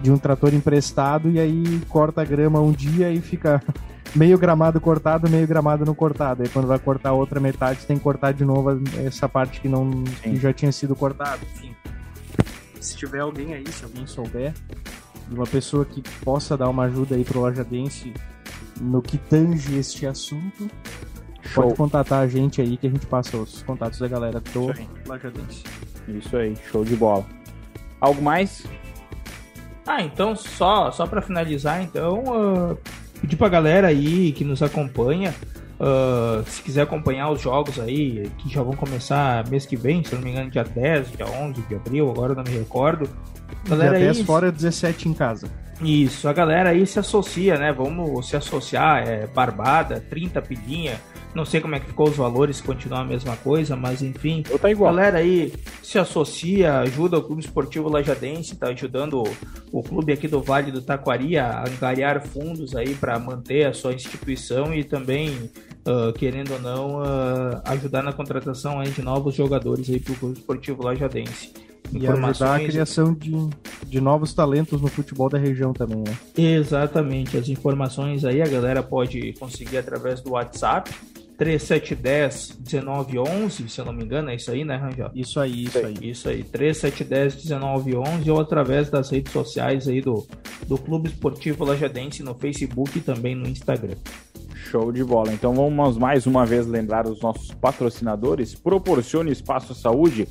[0.00, 3.62] de um trator emprestado e aí corta a grama um dia e fica
[4.16, 6.42] meio gramado cortado, meio gramado não cortado.
[6.42, 9.68] Aí quando vai cortar a outra metade, tem que cortar de novo essa parte que
[9.68, 11.40] não que já tinha sido cortada.
[11.54, 11.74] Enfim.
[12.80, 14.54] Se tiver alguém aí, se alguém souber,
[15.28, 18.14] de uma pessoa que possa dar uma ajuda aí pro Lajadense
[18.80, 20.70] no que tange este assunto,
[21.42, 21.64] Show.
[21.64, 24.66] pode contatar a gente aí que a gente passa os contatos da galera do
[25.06, 25.64] Lajadense.
[26.08, 27.26] Isso aí, show de bola.
[28.00, 28.64] Algo mais?
[29.86, 32.78] Ah, então só só para finalizar, então uh,
[33.20, 35.34] pedir pra galera aí que nos acompanha,
[35.80, 40.14] uh, se quiser acompanhar os jogos aí, que já vão começar mês que vem, se
[40.14, 43.08] não me engano, dia 10, dia 11 de abril, agora não me recordo.
[43.68, 45.48] Galera dia 10 aí, fora, 17 em casa.
[45.80, 47.72] Isso, a galera aí se associa, né?
[47.72, 50.98] Vamos se associar, é barbada, 30 pedinha.
[51.36, 54.42] Não sei como é que ficou os valores, se continua a mesma coisa, mas enfim.
[54.48, 54.90] Eu tá igual.
[54.94, 59.28] Galera aí se associa, ajuda o Clube Esportivo Lajadense, tá ajudando o,
[59.70, 63.92] o clube aqui do Vale do Taquari a angariar fundos aí para manter a sua
[63.92, 65.28] instituição e também,
[65.86, 70.16] uh, querendo ou não, uh, ajudar na contratação aí de novos jogadores aí para o
[70.16, 71.52] Clube Esportivo Lajadense.
[71.92, 73.30] E ajudar a criação de,
[73.86, 76.16] de novos talentos no futebol da região também, né?
[76.34, 77.36] Exatamente.
[77.36, 80.90] As informações aí a galera pode conseguir através do WhatsApp.
[81.36, 85.10] 3710 1911, se eu não me engano, é isso aí, né, Rangel?
[85.14, 85.94] Isso aí, isso aí.
[86.02, 90.26] Isso aí, 3710 1911 ou através das redes sociais aí do,
[90.66, 93.96] do Clube Esportivo Lajadense no Facebook e também no Instagram.
[94.70, 95.32] Show de bola.
[95.32, 98.54] Então vamos mais uma vez lembrar os nossos patrocinadores.
[98.54, 100.26] Proporcione Espaço Saúde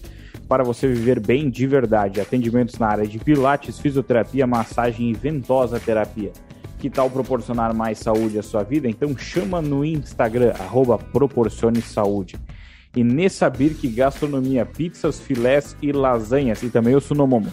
[0.47, 2.19] para você viver bem de verdade.
[2.19, 6.31] Atendimentos na área de pilates, fisioterapia, massagem e ventosa terapia.
[6.77, 8.87] Que tal proporcionar mais saúde à sua vida?
[8.87, 12.35] Então chama no Instagram, arroba Proporcione Saúde.
[12.95, 16.63] E nessa Birk Gastronomia, pizzas, filés e lasanhas.
[16.63, 17.51] E também o Sunomomo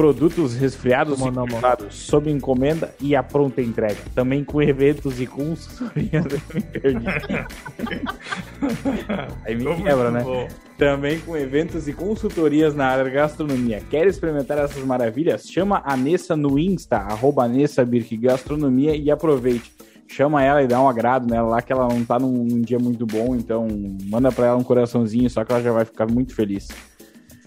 [0.00, 3.98] produtos resfriados e congelados sob encomenda e a pronta entrega.
[4.14, 6.24] Também com eventos e consultorias.
[9.44, 10.22] Aí me quebra, né?
[10.22, 10.48] Bom.
[10.78, 13.82] Também com eventos e consultorias na área gastronomia.
[13.90, 15.46] Quer experimentar essas maravilhas?
[15.46, 19.70] Chama a Nessa no Insta, arroba Nessa Birk Gastronomia e aproveite
[20.08, 22.80] chama ela e dá um agrado nela lá, que ela não tá num, num, dia
[22.80, 23.68] muito bom, então
[24.06, 26.66] manda pra ela um coraçãozinho, só que ela já vai ficar muito feliz.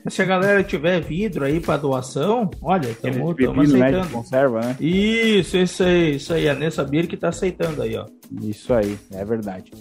[0.10, 4.06] Se a galera tiver vidro aí para doação, olha, estamos né, aceitando.
[4.06, 4.78] Né, conserva, né?
[4.80, 6.50] Isso, isso aí, isso aí.
[6.50, 8.06] A Nessa Beer que tá aceitando aí, ó.
[8.42, 9.72] Isso aí, é verdade.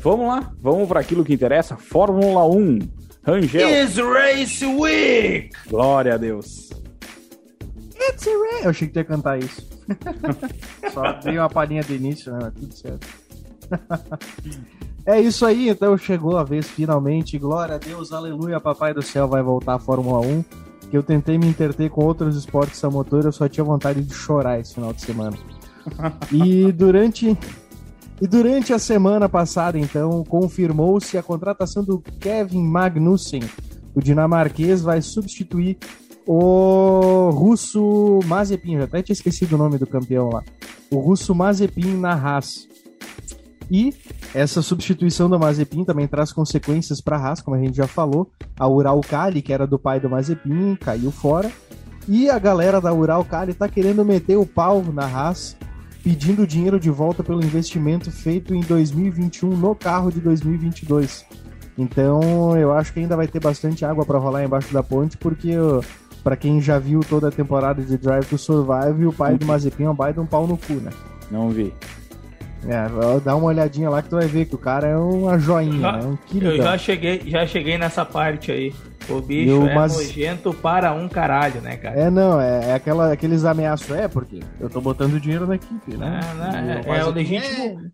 [0.00, 1.76] Vamos lá, vamos para aquilo que interessa.
[1.76, 2.78] Fórmula 1.
[3.24, 3.68] Rangel.
[3.68, 5.50] It's Race Week!
[5.68, 6.70] Glória a Deus.
[7.94, 8.64] It's a race.
[8.64, 9.68] Eu achei que ia cantar isso.
[10.92, 12.52] Só dei uma palhinha do início, né?
[12.54, 13.06] Tudo certo.
[15.04, 17.38] É isso aí, então chegou a vez finalmente.
[17.38, 20.44] Glória a Deus, aleluia, papai do céu vai voltar a Fórmula 1.
[20.90, 24.14] Que eu tentei me interter com outros esportes a motor, eu só tinha vontade de
[24.14, 25.36] chorar esse final de semana.
[26.30, 27.36] e durante
[28.22, 33.42] e durante a semana passada, então, confirmou-se a contratação do Kevin Magnussen.
[33.92, 35.76] O dinamarquês vai substituir
[36.24, 40.44] o russo Mazepin, já até tinha esquecido o nome do campeão lá.
[40.88, 42.68] O russo Mazepin na Haas.
[43.72, 43.94] E
[44.34, 48.30] essa substituição do Mazepin também traz consequências para a Haas, como a gente já falou.
[48.58, 51.50] A Ural Kali, que era do pai do Mazepin, caiu fora.
[52.06, 55.56] E a galera da Ural Kali tá querendo meter o pau na Haas,
[56.04, 61.24] pedindo dinheiro de volta pelo investimento feito em 2021 no carro de 2022.
[61.78, 65.52] Então, eu acho que ainda vai ter bastante água para rolar embaixo da ponte, porque
[66.22, 69.84] para quem já viu toda a temporada de Drive to Survive, o pai do Mazepin
[69.84, 70.90] é um baita um pau no cu, né?
[71.30, 71.72] Não vi.
[72.66, 75.80] É, dá uma olhadinha lá que tu vai ver que o cara é uma joinha,
[75.80, 76.04] já, né?
[76.04, 76.56] Um queridão.
[76.56, 78.72] Eu já cheguei, já cheguei nessa parte aí.
[79.08, 79.96] O bicho eu, é mas...
[79.96, 81.98] nojento para um caralho, né, cara?
[81.98, 85.96] É, não, é, é aquela, aqueles ameaços, é, porque eu tô botando dinheiro na equipe,
[85.96, 86.20] né?
[86.22, 86.82] É, né?
[86.86, 87.92] É, é, o legítimo,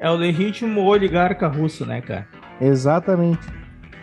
[0.00, 0.06] é...
[0.06, 2.26] é o legítimo oligarca russo, né, cara?
[2.60, 3.46] Exatamente.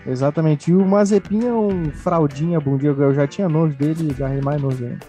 [0.07, 0.71] Exatamente.
[0.71, 2.91] E o Mazepin é um fraudinha bundinha.
[2.91, 4.99] Eu já tinha nojo dele e agarrei mais nojo ainda.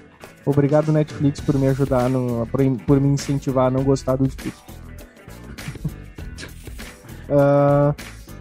[0.45, 4.65] Obrigado, Netflix, por me ajudar, no, por, por me incentivar a não gostar do discurso.
[7.29, 7.95] Uh,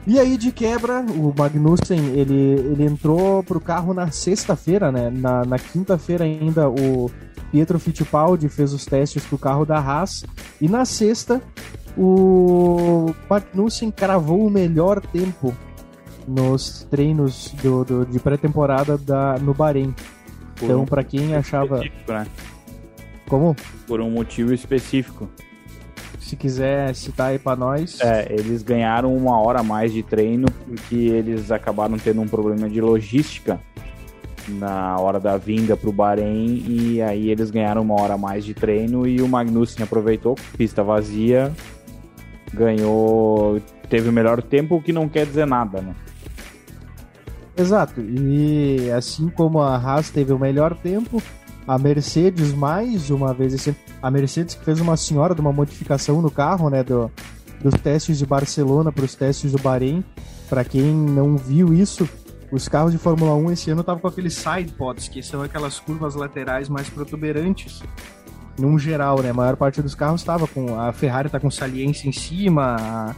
[0.08, 5.10] e aí, de quebra, o Magnussen, ele, ele entrou pro carro na sexta-feira, né?
[5.10, 7.10] Na, na quinta-feira ainda, o
[7.52, 10.24] Pietro Fittipaldi fez os testes pro carro da Haas.
[10.62, 11.41] E na sexta,
[11.98, 15.56] o Magnussen cravou o melhor tempo
[16.28, 19.00] nos treinos do, do de pré-temporada
[19.41, 19.95] no Bahrein.
[20.62, 21.82] então, para quem achava.
[22.08, 22.28] Né?
[23.28, 23.56] Como?
[23.88, 25.28] Por um motivo específico
[26.26, 28.02] se quiser citar aí pra nós.
[28.02, 32.68] É, eles ganharam uma hora a mais de treino porque eles acabaram tendo um problema
[32.68, 33.60] de logística
[34.48, 38.56] na hora da vinda pro Bahrein e aí eles ganharam uma hora a mais de
[38.56, 41.54] treino e o Magnussen aproveitou, pista vazia,
[42.52, 45.96] ganhou, teve o melhor tempo, o que não quer dizer nada, né?
[47.56, 51.22] Exato, e assim como a Haas teve o melhor tempo,
[51.67, 56.21] a Mercedes mais uma vez esse a Mercedes que fez uma senhora de uma modificação
[56.21, 57.12] no carro, né, do,
[57.60, 60.04] dos testes de Barcelona para os testes do Bahrein.
[60.47, 62.08] Para quem não viu isso,
[62.51, 65.80] os carros de Fórmula 1 esse ano estavam com aqueles side pods, que são aquelas
[65.80, 67.82] curvas laterais mais protuberantes.
[68.58, 69.32] num geral, né?
[69.32, 70.80] A maior parte dos carros estava com.
[70.80, 73.15] A Ferrari tá com saliência em cima,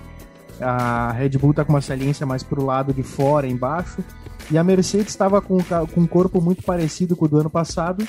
[0.61, 4.03] a, a Red Bull tá com uma saliência mais pro lado de fora, embaixo.
[4.49, 5.57] E a Mercedes estava com,
[5.93, 8.07] com um corpo muito parecido com o do ano passado.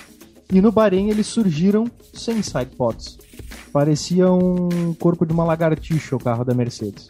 [0.53, 3.19] E no Bahrein eles surgiram sem sidepods.
[3.73, 7.07] Parecia um corpo de uma lagartixa o carro da Mercedes.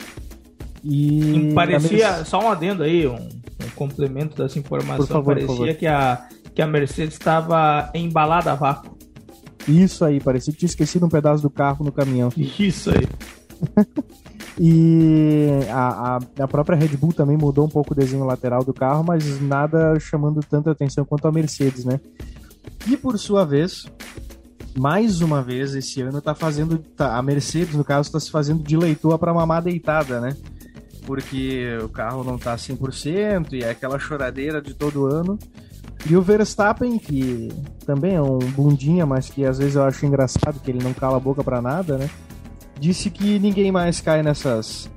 [0.85, 2.29] E parecia, Mercedes...
[2.29, 5.07] só um adendo aí, um, um complemento dessa informação.
[5.07, 8.97] Favor, parecia que a, que a Mercedes estava embalada a vácuo.
[9.67, 12.33] Isso aí, parecia que tinha esquecido um pedaço do carro no caminhão.
[12.37, 13.07] Isso aí.
[14.59, 18.73] e a, a, a, própria Red Bull também mudou um pouco o desenho lateral do
[18.73, 22.01] carro, mas nada chamando tanta atenção quanto a Mercedes, né?
[22.89, 23.87] E por sua vez,
[24.77, 26.79] mais uma vez esse ano tá fazendo.
[26.79, 30.37] Tá, a Mercedes, no caso, está se fazendo de leitor para mamar deitada, né?
[31.07, 35.39] Porque o carro não tá 100% e é aquela choradeira de todo ano.
[36.09, 37.49] E o Verstappen, que
[37.85, 41.17] também é um bundinha, mas que às vezes eu acho engraçado que ele não cala
[41.17, 42.09] a boca para nada, né?
[42.79, 44.89] Disse que ninguém mais cai nessas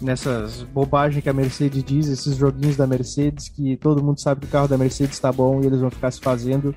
[0.00, 4.46] nessas bobagens que a Mercedes diz, esses joguinhos da Mercedes, que todo mundo sabe que
[4.46, 6.74] o carro da Mercedes está bom e eles vão ficar se fazendo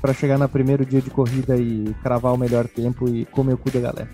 [0.00, 3.58] para chegar no primeiro dia de corrida e cravar o melhor tempo e comer o
[3.58, 4.08] cu da galera.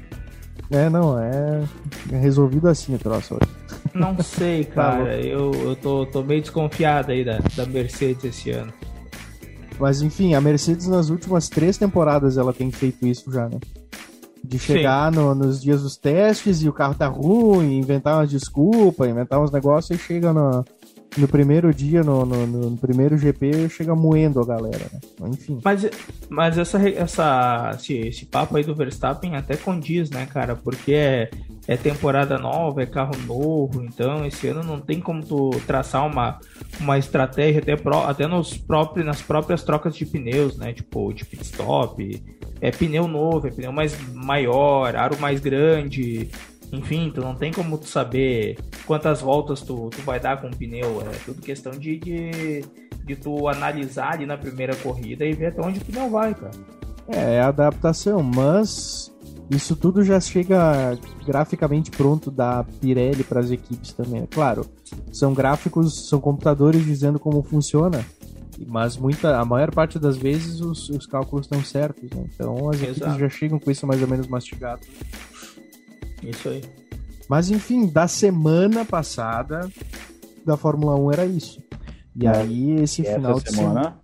[0.70, 1.64] É, não, é,
[2.12, 3.50] é resolvido assim o troço hoje.
[3.92, 5.04] Não sei, tá cara.
[5.04, 8.72] tá eu, eu tô, tô meio desconfiado aí da, da Mercedes esse ano.
[9.80, 13.58] Mas enfim, a Mercedes nas últimas três temporadas ela tem feito isso já, né?
[14.44, 19.08] De chegar no, nos dias dos testes e o carro tá ruim, inventar umas desculpas,
[19.08, 20.64] inventar uns negócios e chega no,
[21.16, 25.00] no primeiro dia, no, no, no, primeiro GP, chega moendo a galera, né?
[25.28, 25.58] Enfim.
[25.64, 25.88] Mas,
[26.28, 30.54] mas essa, essa, esse, esse papo aí do Verstappen até condiz, né, cara?
[30.54, 31.30] Porque é,
[31.66, 36.38] é temporada nova, é carro novo, então esse ano não tem como tu traçar uma,
[36.78, 40.72] uma estratégia até, pro, até nos próprios, nas próprias trocas de pneus, né?
[40.72, 42.22] Tipo, de pit stop,
[42.60, 46.30] é pneu novo, é pneu mais maior, aro mais grande,
[46.72, 50.56] enfim, tu não tem como tu saber quantas voltas tu, tu vai dar com o
[50.56, 51.02] pneu.
[51.02, 52.64] É tudo questão de, de,
[53.04, 56.52] de tu analisar ali na primeira corrida e ver até onde o pneu vai, cara.
[57.08, 59.12] É, é adaptação, mas
[59.50, 64.22] isso tudo já chega graficamente pronto da Pirelli para as equipes também.
[64.22, 64.64] É claro,
[65.12, 68.04] são gráficos, são computadores dizendo como funciona,
[68.68, 72.08] mas muita, a maior parte das vezes os, os cálculos estão certos.
[72.10, 72.24] Né?
[72.32, 72.90] Então as Exato.
[72.90, 74.82] equipes já chegam com isso mais ou menos mastigado.
[76.22, 76.62] Isso aí.
[77.28, 79.68] Mas enfim, da semana passada
[80.44, 81.62] da Fórmula 1 era isso.
[82.14, 82.30] E é.
[82.30, 83.68] aí esse e final de semana.
[83.68, 84.00] semana.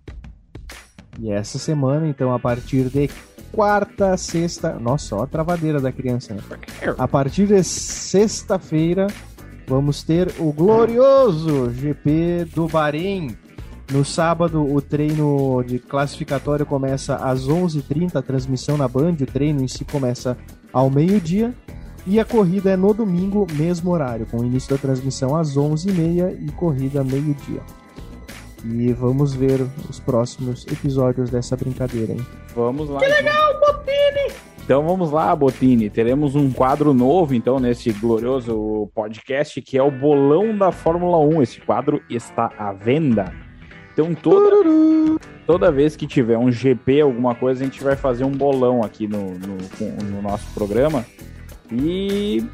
[1.19, 3.11] E essa semana, então, a partir de
[3.53, 4.75] quarta, sexta.
[4.75, 6.43] Nossa, ó a travadeira da criança, né?
[6.99, 9.07] A partir de sexta-feira,
[9.67, 13.37] vamos ter o glorioso GP do Bahrein.
[13.91, 19.17] No sábado, o treino de classificatório começa às 11h30, a transmissão na Band.
[19.21, 20.37] O treino em si começa
[20.73, 21.55] ao meio-dia.
[22.07, 26.39] E a corrida é no domingo, mesmo horário, com o início da transmissão às 11h30
[26.41, 27.61] e corrida meio-dia.
[28.65, 32.27] E vamos ver os próximos episódios dessa brincadeira, hein?
[32.55, 33.01] Vamos lá.
[33.01, 33.19] Que então.
[33.19, 34.35] legal, Botini!
[34.65, 35.91] Então vamos lá, Botini.
[35.91, 41.43] Teremos um quadro novo, então, nesse glorioso podcast, que é o Bolão da Fórmula 1.
[41.43, 43.33] Esse quadro está à venda.
[43.93, 44.57] Então, toda,
[45.45, 49.09] toda vez que tiver um GP, alguma coisa, a gente vai fazer um bolão aqui
[49.09, 49.57] no, no,
[50.05, 51.05] no nosso programa.
[51.73, 52.45] E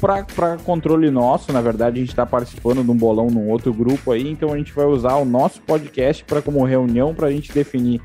[0.00, 4.12] para controle nosso, na verdade, a gente está participando de um bolão num outro grupo
[4.12, 7.52] aí, então a gente vai usar o nosso podcast para como reunião para a gente
[7.52, 8.00] definir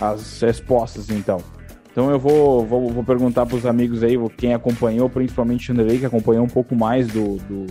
[0.00, 1.42] as respostas, então.
[1.90, 5.98] Então eu vou, vou, vou perguntar para os amigos aí, quem acompanhou, principalmente o Andrei,
[5.98, 7.66] que acompanhou um pouco mais do, do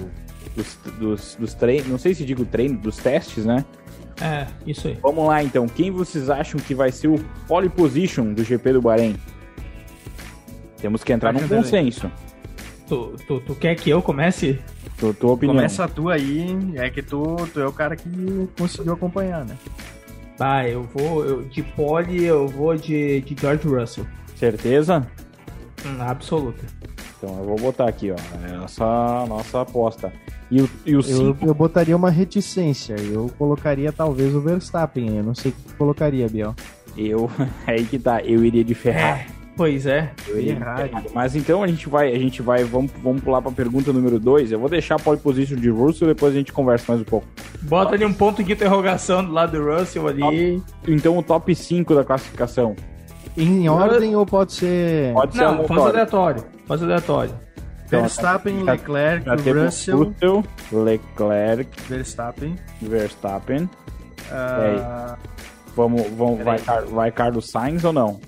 [0.56, 3.64] dos, dos, dos treinos, não sei se digo treino, dos testes, né?
[4.22, 4.98] É, isso aí.
[5.02, 8.82] Vamos lá então, quem vocês acham que vai ser o pole position do GP do
[8.82, 9.16] Bahrein?
[10.86, 12.12] Temos que entrar num consenso.
[12.88, 14.60] Tu, tu, tu, quer que eu comece?
[15.00, 15.56] Tu, tua opinião.
[15.56, 18.08] Começa tu aí, é que tu, tu é o cara que
[18.56, 19.58] conseguiu acompanhar, né?
[20.38, 21.26] Bah, eu vou.
[21.26, 24.06] Eu, de pole, eu vou de, de George Russell.
[24.36, 25.08] Certeza?
[25.84, 26.64] Hum, absoluta.
[27.18, 28.64] Então eu vou botar aqui, ó.
[28.64, 30.14] Essa nossa aposta.
[30.52, 32.96] E o, e o eu, eu botaria uma reticência.
[32.96, 35.18] Eu colocaria talvez o Verstappen.
[35.18, 36.54] Eu não sei o que tu colocaria, Biel.
[36.96, 37.28] Eu.
[37.66, 38.22] Aí que tá.
[38.22, 39.34] Eu iria de Ferrari.
[39.56, 40.12] Pois é.
[41.14, 44.20] Mas então a gente vai, a gente vai, vamos, vamos pular para a pergunta número
[44.20, 44.52] 2.
[44.52, 47.28] Eu vou deixar a pole position de Russell, depois a gente conversa mais um pouco.
[47.62, 50.62] Bota ali um ponto de interrogação do lado do Russell ali.
[50.88, 52.76] Então o top 5 da classificação.
[53.38, 55.14] Em ordem ou pode ser.
[55.14, 56.44] Pode ser Não, faz aleatório.
[56.68, 57.34] Faz aleatório.
[57.86, 63.70] Então, Verstappen, já, Leclerc, já Russell, Russell, Leclerc, Verstappen, Verstappen.
[64.32, 65.36] Uh...
[65.76, 66.58] Vamos, vamos vai,
[66.90, 68.20] vai Carlos Sainz ou não?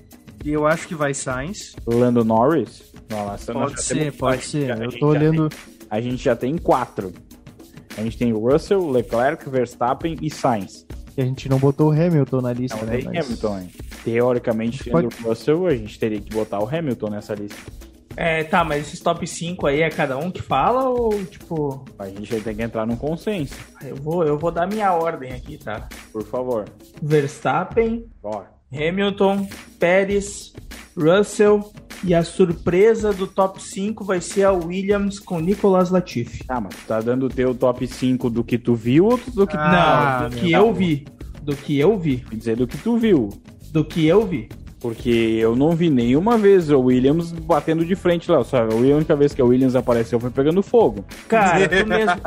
[0.50, 1.74] Eu acho que vai Sainz.
[1.86, 2.92] Lando Norris?
[3.10, 4.70] Nossa, pode ser, pode ser.
[4.80, 5.48] Eu tô olhando.
[5.48, 5.58] Tem,
[5.90, 7.12] a gente já tem quatro.
[7.96, 10.86] A gente tem Russell, Leclerc, Verstappen e Sainz.
[11.16, 13.00] E a gente não botou o Hamilton na lista, não, né?
[13.04, 13.26] Mas...
[13.26, 13.70] Hamilton, hein?
[14.04, 15.06] Teoricamente, tendo pode...
[15.06, 17.58] o Russell, a gente teria que botar o Hamilton nessa lista.
[18.16, 21.84] É, tá, mas esses top 5 aí é cada um que fala ou tipo.
[21.98, 23.54] A gente vai ter que entrar num consenso.
[23.80, 25.88] Eu vou, eu vou dar minha ordem aqui, tá?
[26.12, 26.64] Por favor.
[27.00, 28.57] Verstappen, Bora.
[28.72, 29.48] Hamilton,
[29.78, 30.52] Pérez,
[30.96, 31.72] Russell
[32.04, 36.44] e a surpresa do top 5 vai ser a Williams com Nicolas Latifi.
[36.48, 39.46] Ah, mas tu tá dando o teu top 5 do que tu viu ou do
[39.46, 41.06] que ah, Não, do que eu vi.
[41.42, 42.18] Do que eu vi.
[42.18, 43.30] Quer dizer, do que tu viu.
[43.72, 44.48] Do que eu vi.
[44.80, 48.44] Porque eu não vi nenhuma vez o Williams batendo de frente lá.
[48.44, 51.04] Só a única vez que o Williams apareceu foi pegando fogo.
[51.26, 52.20] Cara, tu mesmo,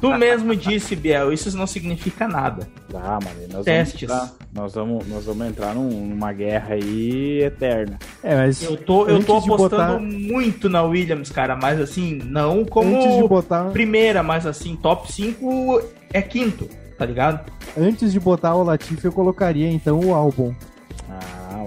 [0.00, 2.66] tu mesmo disse, Biel, isso não significa nada.
[2.90, 4.08] Tá, mas nós Testes.
[4.08, 7.98] Vamos entrar, nós, vamos, nós vamos entrar num, numa guerra aí eterna.
[8.22, 10.00] É, mas eu tô, eu tô apostando botar...
[10.00, 13.64] muito na Williams, cara, mas assim, não como botar...
[13.70, 15.82] primeira, mas assim, top 5
[16.12, 17.52] é quinto, tá ligado?
[17.76, 20.54] Antes de botar o Latifi, eu colocaria então o álbum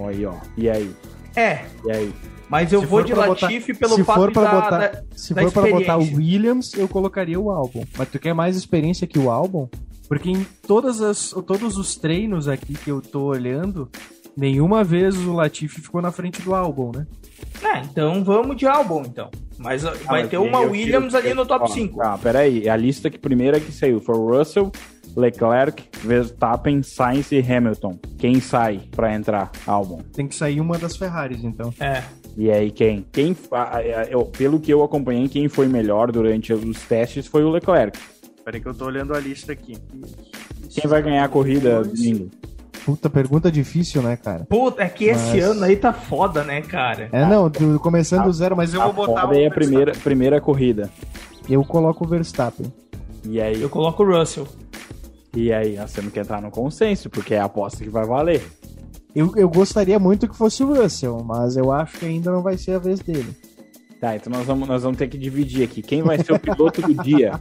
[0.08, 0.36] aí, ó.
[0.58, 0.92] E aí?
[1.36, 1.66] É.
[1.86, 2.14] E aí?
[2.50, 5.44] Mas eu se vou de Latifi pelo se fato for da, botar, da, Se da
[5.44, 7.86] for para botar o Williams, eu colocaria o álbum.
[7.98, 9.70] Mas tu quer mais experiência que o álbum?
[10.10, 13.90] Porque em todas as, todos os treinos aqui que eu tô olhando,
[14.36, 17.08] nenhuma vez o Latifi ficou na frente do álbum, né?
[17.64, 19.30] Ah, então vamos de álbum, então.
[19.58, 22.02] Mas ah, vai ter uma Williams ali no top 5.
[22.02, 22.68] Ah, peraí.
[22.68, 24.72] A lista que primeira que saiu foi o Russell,
[25.16, 28.00] Leclerc, Verstappen, Sainz e Hamilton.
[28.18, 30.02] Quem sai para entrar álbum?
[30.14, 31.74] Tem que sair uma das Ferraris, então.
[31.80, 32.04] É.
[32.38, 33.06] E aí quem?
[33.12, 33.36] Quem
[34.10, 38.00] eu, pelo que eu acompanhei, quem foi melhor durante os testes foi o Leclerc.
[38.44, 39.78] Peraí que eu tô olhando a lista aqui.
[40.70, 42.30] Quem vai ganhar a corrida domingo?
[42.86, 44.46] Puta, pergunta difícil, né, cara?
[44.46, 45.44] Puta, é que esse mas...
[45.44, 47.10] ano aí tá foda, né, cara?
[47.12, 49.22] É, não, começando do zero, mas eu vou botar.
[49.22, 50.90] Foda aí a primeira, primeira corrida.
[51.48, 52.74] Eu coloco o Verstappen.
[53.24, 53.62] E aí?
[53.62, 54.48] Eu coloco o Russell.
[55.36, 58.44] E aí, nós temos que entrar no consenso, porque é a aposta que vai valer.
[59.16, 62.58] Eu, eu gostaria muito que fosse o Russell, mas eu acho que ainda não vai
[62.58, 63.36] ser a vez dele.
[64.00, 65.82] Tá, então nós vamos, nós vamos ter que dividir aqui.
[65.82, 67.40] Quem vai ser o piloto do dia?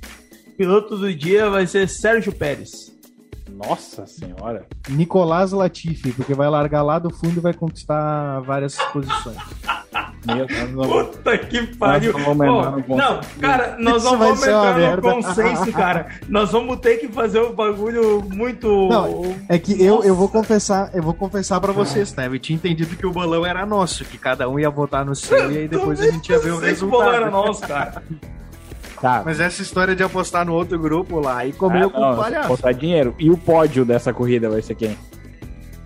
[0.58, 2.70] piloto do dia vai ser Sérgio Pérez.
[3.54, 4.66] Nossa senhora.
[4.88, 9.36] Nicolás Latifi, porque vai largar lá do fundo e vai conquistar várias posições.
[10.24, 12.12] Meu Deus, Puta que pariu.
[12.12, 16.08] Pô, não, cara, nós não vamos entrar no consenso, cara.
[16.28, 18.88] Nós vamos ter que fazer um bagulho muito.
[18.88, 22.26] Não, é que eu, eu vou confessar, eu vou confessar pra vocês, tá?
[22.26, 25.50] Eu tinha entendido que o bolão era nosso, que cada um ia votar no seu
[25.50, 26.88] e aí depois a gente ia ver o resultado.
[26.88, 28.02] O bolão era nosso, cara.
[29.00, 29.22] Tá.
[29.24, 32.48] Mas essa história de apostar no outro grupo lá e comer ah, o palhaço.
[32.48, 33.14] Botar dinheiro.
[33.18, 34.96] E o pódio dessa corrida vai ser quem?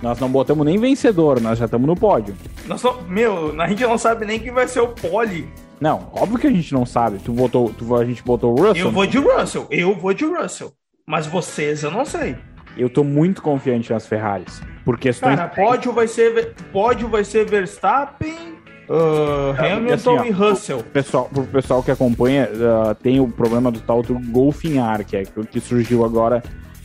[0.02, 2.36] Nós não botamos nem vencedor, nós já estamos no pódio.
[2.66, 5.48] Nós só, meu, a gente não sabe nem quem vai ser o pole.
[5.80, 7.18] Não, óbvio que a gente não sabe.
[7.18, 8.86] Tu votou, tu, a gente botou o Russell.
[8.86, 10.72] Eu vou de Russell, eu vou de Russell.
[11.06, 12.36] Mas vocês, eu não sei.
[12.76, 14.60] Eu tô muito confiante nas Ferraris.
[14.84, 15.36] Por questões.
[15.36, 18.53] Cara, pódio vai ser, pódio vai ser Verstappen,
[18.88, 20.82] Uh, Hamilton assim, ó, e Russell.
[20.92, 25.24] Pessoal, pro pessoal que acompanha, uh, tem o problema do tal do golfinhar, que é
[25.36, 26.42] o que surgiu agora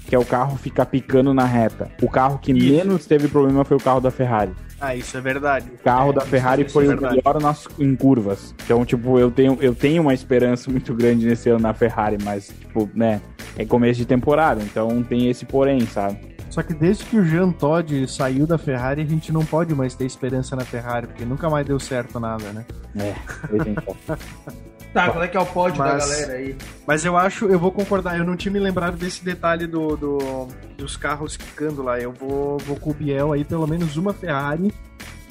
[0.09, 1.91] que é o carro ficar picando na reta.
[2.01, 2.73] O carro que isso.
[2.73, 4.51] menos teve problema foi o carro da Ferrari.
[4.81, 5.69] Ah, isso é verdade.
[5.71, 8.55] O carro é, da Ferrari isso, foi isso é o melhor nas, em curvas.
[8.63, 12.47] Então, tipo, eu tenho, eu tenho uma esperança muito grande nesse ano na Ferrari, mas,
[12.47, 13.21] tipo, né,
[13.55, 16.17] é começo de temporada, então tem esse porém, sabe?
[16.49, 19.93] Só que desde que o Jean Todt saiu da Ferrari, a gente não pode mais
[19.93, 22.65] ter esperança na Ferrari, porque nunca mais deu certo nada, né?
[22.95, 23.13] É,
[24.93, 26.55] Tá, qual é que é o pódio mas, da galera aí?
[26.87, 30.47] Mas eu acho, eu vou concordar, eu não tinha me lembrado desse detalhe do, do
[30.75, 31.99] dos carros quicando lá.
[31.99, 34.73] Eu vou, vou com o Biel aí, pelo menos uma Ferrari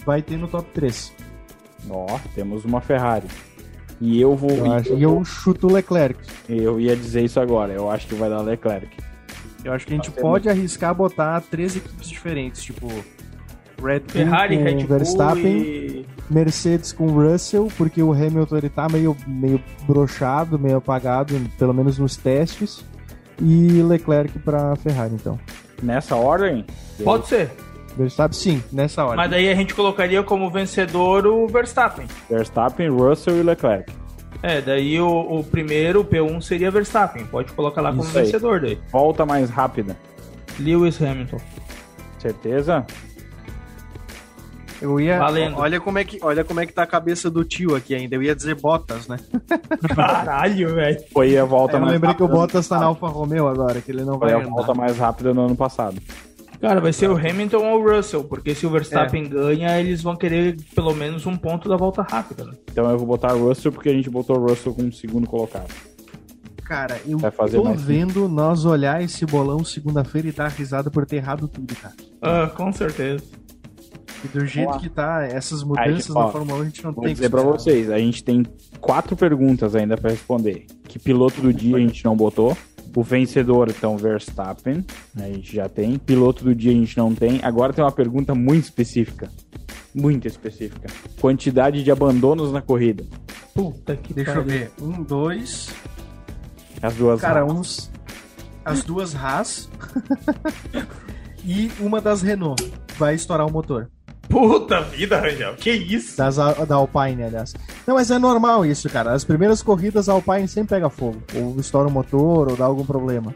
[0.07, 1.12] vai ter no top 3.
[1.91, 3.27] Ó, temos uma Ferrari.
[4.01, 4.51] E eu vou.
[4.51, 6.21] Eu acho, e eu chuto o Leclerc.
[6.49, 8.89] Eu ia dizer isso agora, eu acho que vai dar Leclerc.
[9.69, 12.89] Eu acho que a gente pode arriscar botar três equipes diferentes, tipo
[13.83, 16.07] Red Bull Ferrari, com Red Verstappen, e...
[16.31, 21.99] Mercedes com Russell, porque o Hamilton ele tá meio, meio brochado, meio apagado, pelo menos
[21.99, 22.83] nos testes,
[23.43, 25.39] e Leclerc para Ferrari, então.
[25.83, 26.64] Nessa ordem?
[27.05, 27.51] Pode ser.
[27.95, 29.19] Verstappen, sim, nessa ordem.
[29.19, 32.07] Mas daí a gente colocaria como vencedor o Verstappen.
[32.31, 33.93] Verstappen, Russell e Leclerc.
[34.43, 37.26] É, daí o, o primeiro, o P1 seria Verstappen.
[37.26, 38.79] Pode colocar lá como Isso vencedor daí.
[38.91, 39.97] Volta mais rápida.
[40.59, 41.39] Lewis Hamilton.
[42.18, 42.87] Certeza?
[44.81, 45.18] Eu ia.
[45.18, 45.59] Valendo.
[45.59, 48.14] Olha como, é que, olha como é que tá a cabeça do tio aqui ainda.
[48.14, 49.18] Eu ia dizer Bottas, né?
[49.95, 50.99] Caralho, velho.
[51.12, 53.81] Foi a volta é, mais Eu lembrei que o Bottas tá na Alfa Romeo agora,
[53.81, 54.41] que ele não Foi vai.
[54.41, 56.01] Foi a volta mais rápida no ano passado.
[56.61, 59.29] Cara, vai ser o Hamilton ou o Russell, porque se o Verstappen é.
[59.29, 62.53] ganha, eles vão querer pelo menos um ponto da volta rápida, né?
[62.71, 65.73] Então eu vou botar o Russell porque a gente botou o Russell como segundo colocado.
[66.65, 67.19] Cara, eu
[67.51, 71.95] tô vendo nós olhar esse bolão segunda-feira e dar risada por ter errado tudo, cara.
[72.21, 73.25] Ah, com certeza.
[74.25, 76.93] E do jeito que tá, essas mudanças gente, ó, na Fórmula 1 a gente não
[76.93, 78.45] vou tem que dizer pra vocês, a gente tem
[78.81, 80.67] quatro perguntas ainda para responder.
[80.85, 82.57] Que piloto do dia a gente não botou.
[82.95, 84.84] O vencedor, então, Verstappen,
[85.16, 85.99] a gente já tem.
[85.99, 87.41] Piloto do dia a gente não tem.
[87.43, 89.30] Agora tem uma pergunta muito específica.
[89.95, 90.89] Muito específica.
[91.20, 93.05] Quantidade de abandonos na corrida.
[93.55, 94.70] Puta que Deixa eu ver.
[94.80, 95.74] Um, dois.
[96.82, 97.53] As duas Cara, Haas.
[97.53, 97.91] uns.
[98.64, 99.68] As duas Haas.
[101.45, 102.62] e uma das Renault.
[102.97, 103.91] Vai estourar o motor.
[104.29, 106.16] Puta vida, Rangel, que isso?
[106.16, 107.55] Das, da Alpine, aliás.
[107.87, 109.12] Não, mas é normal isso, cara.
[109.12, 111.22] As primeiras corridas a Alpine sempre pega fogo.
[111.35, 113.35] Ou estoura o motor, ou dá algum problema.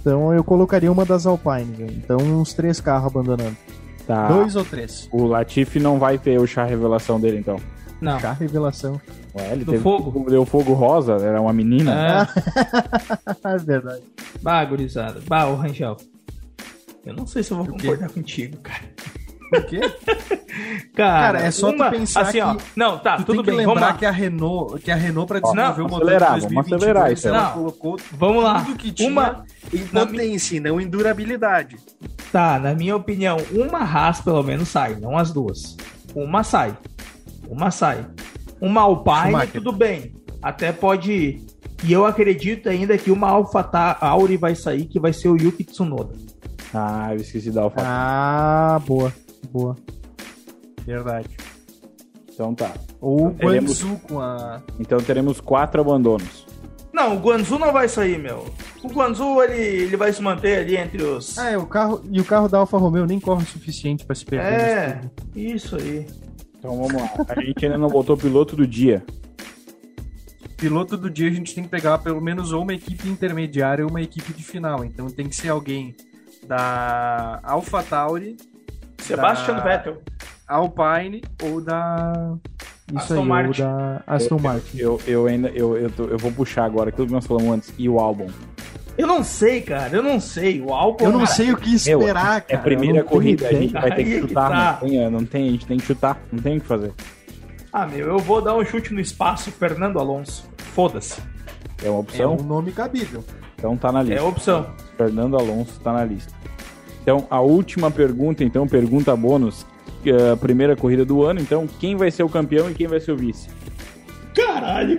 [0.00, 3.56] Então eu colocaria uma das Alpine, Então uns três carros abandonando.
[4.06, 4.28] Tá.
[4.28, 5.08] Dois ou três.
[5.12, 7.60] O Latifi não vai ter o chá revelação dele, então.
[8.00, 8.18] Não.
[8.18, 8.98] Chá revelação.
[9.36, 10.30] Ué, ele Do teve, fogo?
[10.30, 12.26] Deu fogo rosa, era uma menina.
[13.44, 14.02] É, é verdade.
[14.40, 15.20] Bah, gurizada.
[15.26, 15.96] Bah, o Rangel.
[17.04, 18.82] Eu não sei se eu vou concordar contigo, cara.
[19.50, 19.80] Por quê?
[20.94, 22.40] Cara, Cara, é só uma, tu pensar assim, que...
[22.40, 23.92] Ó, não, tá, tudo bem, vamos lá.
[23.94, 27.28] que a Renault, que a Renault para desenvolver o motor acelerar, 2022, vamos acelerar isso.
[27.28, 28.64] Ela não, colocou vamos lá.
[28.64, 31.76] tudo que tinha uma, em potência, não em durabilidade.
[32.32, 35.76] Tá, na minha opinião, uma Haas pelo menos sai, não as duas.
[36.14, 36.76] Uma sai.
[37.48, 38.04] Uma sai.
[38.60, 39.52] Uma Alpine, Schumacher.
[39.52, 40.12] tudo bem.
[40.42, 41.46] Até pode ir.
[41.84, 45.62] E eu acredito ainda que uma Alpha Tauri vai sair, que vai ser o Yuki
[45.62, 46.14] Tsunoda.
[46.74, 49.12] Ah, eu esqueci da Alpha Ah, boa.
[49.50, 49.76] Boa.
[50.84, 51.28] Verdade.
[52.32, 52.72] Então tá.
[53.00, 53.82] Ou o teremos...
[53.82, 54.62] Guanzu com a.
[54.78, 56.46] Então teremos quatro abandonos.
[56.92, 58.46] Não, o Guanzu não vai sair, meu.
[58.82, 61.38] O Guanzu ele, ele vai se manter ali entre os.
[61.38, 62.02] Ah, é, o carro.
[62.10, 64.52] E o carro da Alfa Romeo nem corre o suficiente para se perder.
[64.52, 65.00] É,
[65.34, 66.06] isso aí.
[66.58, 67.10] Então vamos lá.
[67.28, 69.04] A gente ainda não botou piloto do dia.
[70.56, 73.90] Piloto do dia a gente tem que pegar pelo menos ou uma equipe intermediária ou
[73.90, 74.84] uma equipe de final.
[74.84, 75.94] Então tem que ser alguém
[76.46, 78.36] da Alpha Tauri
[78.98, 80.02] Sebastian Vettel.
[80.46, 82.36] Alpine ou da.
[82.88, 83.62] Isso Aston aí, Martin.
[83.62, 84.78] ou da Aston eu, Martin.
[84.78, 87.74] Eu, eu, ainda eu, eu, tô, eu, vou puxar agora aquilo que nós falamos antes.
[87.76, 88.26] E o álbum?
[88.96, 89.94] Eu não sei, cara.
[89.94, 90.60] Eu não sei.
[90.60, 91.04] O álbum.
[91.04, 92.44] Eu não cara, sei o que esperar, meu, cara.
[92.48, 94.50] É a primeira corrida, a gente vai ter que chutar.
[94.50, 94.78] Tá.
[94.82, 96.18] Não, tem, não tem, a gente tem que chutar.
[96.32, 96.92] Não tem o que fazer.
[97.72, 100.48] Ah, meu, eu vou dar um chute no espaço, Fernando Alonso.
[100.56, 101.20] Foda-se.
[101.84, 102.32] É uma opção?
[102.32, 103.22] É um nome cabível.
[103.56, 104.18] Então tá na lista.
[104.18, 104.66] É opção.
[104.96, 106.32] Fernando Alonso tá na lista.
[107.08, 109.64] Então, a última pergunta, então, pergunta bônus.
[110.30, 113.12] A primeira corrida do ano, então, quem vai ser o campeão e quem vai ser
[113.12, 113.48] o vice?
[114.36, 114.98] Caralho!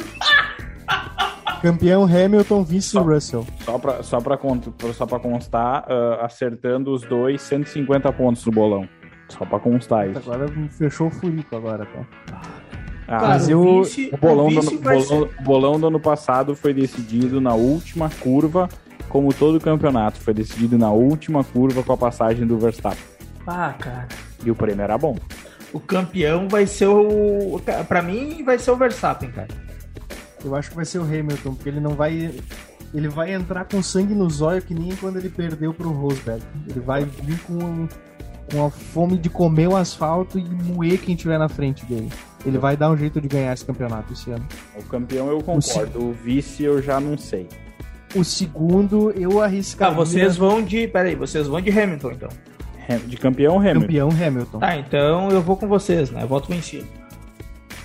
[1.62, 3.46] Campeão Hamilton, vice só, Russell.
[3.60, 4.40] Só pra, só pra,
[4.92, 8.90] só pra constar, uh, acertando os dois, 150 pontos no bolão.
[9.28, 10.18] Só pra constar isso.
[10.18, 12.42] Agora fechou o furico agora, tá?
[13.08, 17.40] Ah, mas o, vice, o, bolão o, do, bolão, bolão do ano passado foi decidido
[17.40, 18.68] na última curva
[19.10, 23.04] como todo campeonato, foi decidido na última curva com a passagem do Verstappen.
[23.46, 24.08] Ah, cara.
[24.46, 25.18] E o prêmio era bom.
[25.74, 27.60] O campeão vai ser o.
[27.88, 29.48] Pra mim, vai ser o Verstappen, cara.
[30.44, 32.32] Eu acho que vai ser o Hamilton, porque ele não vai.
[32.94, 36.42] Ele vai entrar com sangue nos olhos que nem quando ele perdeu pro Rosberg.
[36.68, 37.88] Ele vai vir com,
[38.52, 42.10] com a fome de comer o asfalto e moer quem tiver na frente dele.
[42.44, 44.48] Ele vai dar um jeito de ganhar esse campeonato esse ano.
[44.76, 47.48] O campeão eu concordo, o, o vice eu já não sei.
[48.16, 49.94] O segundo eu arriscaria.
[49.94, 50.88] Ah, vocês vão de.
[50.88, 52.30] Peraí, vocês vão de Hamilton então.
[53.06, 53.82] De campeão Hamilton.
[53.82, 54.60] Campeão Hamilton.
[54.60, 56.24] Tá, então eu vou com vocês, né?
[56.24, 56.88] Eu voto vencido.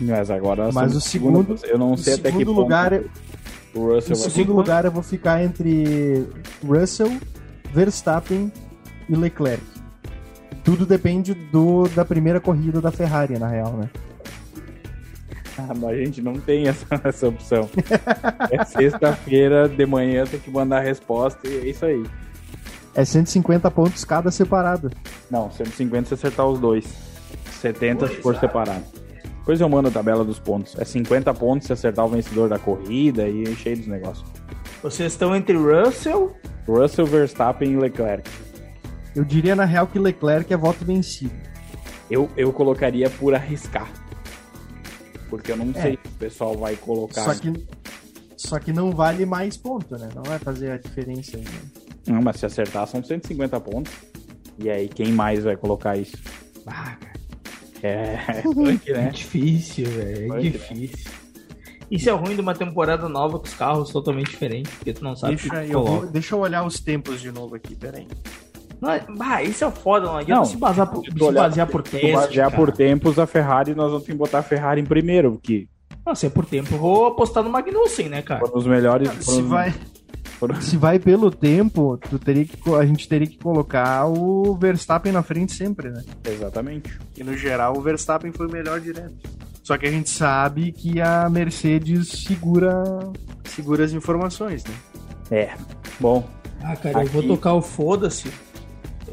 [0.01, 0.73] Mas agora.
[0.73, 1.57] Mas o segundo.
[1.65, 3.11] Eu não sei até que lugar, ponto.
[3.75, 6.27] O Russell segundo lugar eu vou ficar entre
[6.65, 7.13] Russell,
[7.73, 8.51] Verstappen
[9.09, 9.65] e Leclerc.
[10.63, 13.91] Tudo depende do, da primeira corrida da Ferrari, na real, né?
[15.57, 17.69] Ah, mas a gente não tem essa, essa opção.
[18.51, 22.05] é sexta-feira de manhã, tem que mandar a resposta e é isso aí.
[22.95, 24.91] É 150 pontos cada separado.
[25.31, 26.85] Não, 150 se acertar os dois.
[27.61, 28.85] 70 se for separado.
[29.39, 30.77] Depois eu mando a tabela dos pontos.
[30.79, 34.25] É 50 pontos se acertar o vencedor da corrida e é cheio dos negócios.
[34.83, 36.35] Vocês estão entre Russell?
[36.67, 38.31] Russell, Verstappen e Leclerc.
[39.15, 41.35] Eu diria na real que Leclerc é voto vencido.
[42.11, 43.89] Eu, eu colocaria por arriscar.
[45.37, 45.83] Porque eu não é.
[45.83, 47.25] sei se o pessoal vai colocar.
[47.25, 47.67] Só que,
[48.37, 50.09] só que não vale mais ponto, né?
[50.15, 51.43] Não vai fazer a diferença aí.
[51.43, 51.61] Né?
[52.07, 53.93] Não, mas se acertar são 150 pontos.
[54.59, 56.17] E aí, quem mais vai colocar isso?
[56.67, 57.15] Ah, cara.
[57.83, 59.09] É, é, punk, né?
[59.09, 60.33] é difícil, velho.
[60.33, 60.51] É né?
[60.51, 61.11] difícil.
[61.91, 65.15] Isso é ruim de uma temporada nova com os carros totalmente diferentes, porque tu não
[65.15, 68.07] sabe deixa, que eu vou, Deixa eu olhar os tempos de novo aqui, peraí.
[68.81, 71.67] Não, ah, isso é foda, não adianta Não, se basear por, se se olhar- basear
[71.67, 72.13] por Se tempo.
[72.15, 72.57] basear cara.
[72.63, 75.67] por tempos, a Ferrari, nós vamos ter que botar a Ferrari em primeiro, porque
[76.07, 78.41] Não, se é por tempo, eu vou apostar no Magnussen, né, cara?
[78.41, 79.09] foram os melhores.
[79.21, 79.75] Se foram- vai,
[80.39, 85.13] foram- se vai pelo tempo, tu teria que, a gente teria que colocar o Verstappen
[85.13, 86.03] na frente sempre, né?
[86.29, 86.99] Exatamente.
[87.17, 89.15] E no geral o Verstappen foi o melhor direto.
[89.63, 92.85] Só que a gente sabe que a Mercedes segura,
[93.45, 94.75] segura as informações, né?
[95.31, 95.51] É.
[95.99, 96.23] Bom,
[96.63, 98.31] Ah, cara, eu vou Aqui- tocar o foda-se.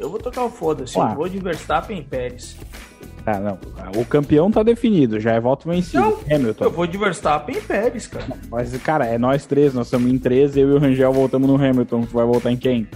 [0.02, 0.98] Eu vou tocar o foda-se.
[0.98, 2.56] Eu vou de Verstappen e Pérez.
[3.24, 3.58] ah, não.
[4.00, 6.02] O campeão tá definido, já é voto vencido.
[6.02, 6.64] Não, Hamilton.
[6.64, 8.26] Eu vou de Verstappen e Pérez, cara.
[8.50, 11.54] Mas, cara, é nós três, nós estamos em três, eu e o Rangel voltamos no
[11.54, 12.02] Hamilton.
[12.02, 12.88] Tu vai votar em quem?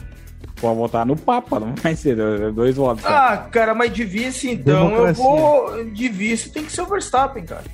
[0.61, 2.17] Vai votar no Papa, não vai ser
[2.53, 3.05] dois votos.
[3.05, 3.35] cara.
[3.35, 5.25] Ah, cara, mas de vice, então, Democracia.
[5.25, 5.85] eu vou.
[5.85, 7.65] De vice tem que ser o Verstappen, cara.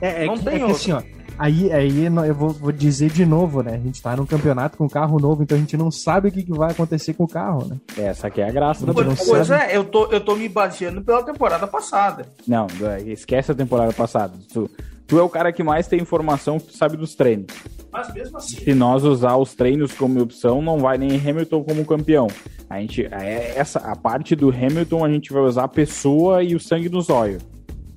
[0.00, 1.02] É, é Não que, tem é que assim, ó.
[1.38, 3.74] Aí, aí eu vou, vou dizer de novo, né?
[3.74, 6.42] A gente tá num campeonato com carro novo, então a gente não sabe o que,
[6.42, 7.76] que vai acontecer com o carro, né?
[7.96, 9.72] Essa aqui é a graça da Não, não Pois sabe.
[9.72, 12.26] é, eu tô, eu tô me baseando pela temporada passada.
[12.46, 12.66] Não,
[13.06, 14.34] esquece a temporada passada.
[14.52, 14.68] Tu,
[15.06, 17.46] tu é o cara que mais tem informação, tu sabe dos treinos.
[17.92, 18.56] Mas mesmo assim.
[18.56, 22.26] Se nós usar os treinos como opção, não vai nem Hamilton como campeão.
[22.68, 26.54] A gente, é essa a parte do Hamilton a gente vai usar a pessoa e
[26.54, 27.42] o sangue nos olhos.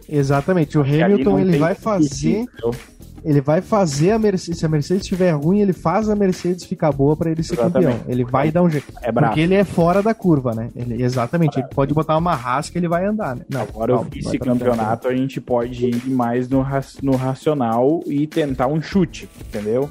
[0.08, 0.78] Exatamente.
[0.78, 2.76] O Hamilton ele vai fazer, entendeu?
[3.24, 4.60] Ele vai fazer a Mercedes.
[4.60, 7.92] Se a Mercedes estiver ruim, ele faz a Mercedes ficar boa pra ele ser Exatamente.
[7.92, 8.12] campeão.
[8.12, 8.92] Ele vai dar um jeito.
[9.02, 9.12] É.
[9.12, 10.70] Porque ele é fora da curva, né?
[10.76, 11.60] Ele, exatamente.
[11.60, 13.44] Ele pode botar uma rasca, ele vai andar, né?
[13.50, 16.66] Não, Agora o calma, pra vice-campeonato a gente pode ir mais no,
[17.04, 19.90] no racional e tentar um chute, entendeu?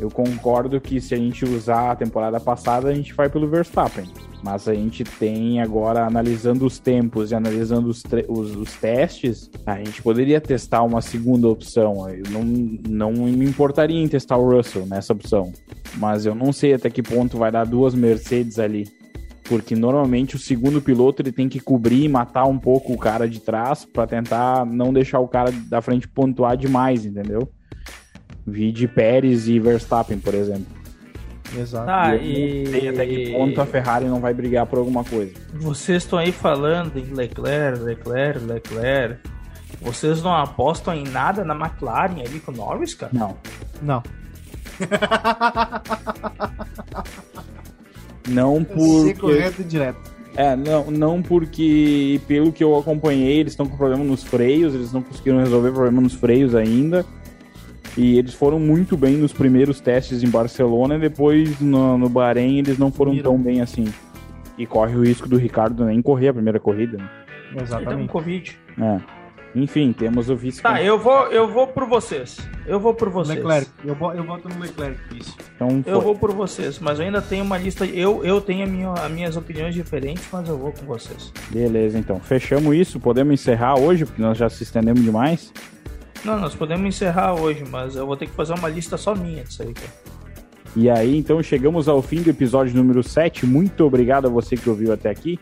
[0.00, 4.04] Eu concordo que se a gente usar a temporada passada, a gente vai pelo Verstappen.
[4.42, 9.76] Mas a gente tem agora, analisando os tempos e analisando os, os- os testes, a
[9.78, 12.08] gente poderia testar uma segunda opção.
[12.10, 12.44] Eu não,
[12.88, 15.52] não me importaria em testar o Russell nessa opção.
[15.96, 18.84] Mas eu não sei até que ponto vai dar duas Mercedes ali
[19.46, 23.28] porque normalmente o segundo piloto ele tem que cobrir e matar um pouco o cara
[23.28, 27.46] de trás para tentar não deixar o cara da frente pontuar demais, entendeu?
[28.46, 30.66] Vide Pérez e Verstappen, por exemplo.
[31.56, 31.88] Exato.
[31.88, 32.88] Ah, sei e.
[32.88, 35.32] até que ponto a Ferrari não vai brigar por alguma coisa.
[35.54, 39.20] Vocês estão aí falando em Leclerc, Leclerc, Leclerc.
[39.80, 43.12] Vocês não apostam em nada na McLaren ali com o Norris, cara?
[43.14, 43.36] Não.
[43.82, 44.02] Não.
[48.28, 50.10] Não Ser porque correto e direto.
[50.34, 54.92] é, não, não porque pelo que eu acompanhei, eles estão com problema nos freios, eles
[54.92, 57.04] não conseguiram resolver problema nos freios ainda.
[57.96, 62.58] E eles foram muito bem nos primeiros testes em Barcelona e depois no, no Bahrein
[62.58, 63.32] eles não foram Viram.
[63.32, 63.86] tão bem assim.
[64.58, 66.98] E corre o risco do Ricardo nem correr a primeira corrida.
[66.98, 67.08] né?
[67.50, 68.08] Ele tá com Exatamente.
[68.08, 68.58] Covid.
[68.80, 69.00] É.
[69.54, 72.38] Enfim, temos o vice Tá, eu vou, eu vou por vocês.
[72.66, 73.36] Eu vou por vocês.
[73.38, 73.70] Leclerc.
[73.84, 75.36] Eu, eu voto no Leclerc, isso.
[75.54, 77.86] Então, Eu vou por vocês, mas eu ainda tenho uma lista.
[77.86, 81.32] Eu, eu tenho a minha, as minhas opiniões diferentes, mas eu vou com vocês.
[81.50, 82.18] Beleza, então.
[82.18, 82.98] Fechamos isso.
[82.98, 85.52] Podemos encerrar hoje, porque nós já se estendemos demais.
[86.24, 89.44] Não, nós podemos encerrar hoje, mas eu vou ter que fazer uma lista só minha
[89.44, 89.92] disso aí, cara.
[90.76, 93.46] E aí, então, chegamos ao fim do episódio número 7.
[93.46, 95.38] Muito obrigado a você que ouviu até aqui.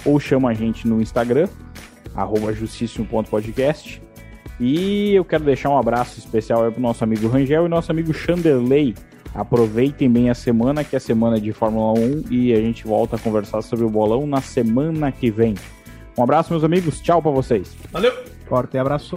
[0.04, 1.48] ou chama a gente no Instagram,
[2.14, 2.54] arroba.
[4.60, 8.14] E eu quero deixar um abraço especial para o nosso amigo Rangel e nosso amigo
[8.14, 8.94] Chanderley.
[9.34, 13.16] Aproveitem bem a semana, que é a semana de Fórmula 1, e a gente volta
[13.16, 15.54] a conversar sobre o bolão na semana que vem.
[16.16, 17.00] Um abraço, meus amigos.
[17.00, 17.76] Tchau para vocês.
[17.90, 18.12] Valeu!
[18.46, 19.16] Corta e abraço.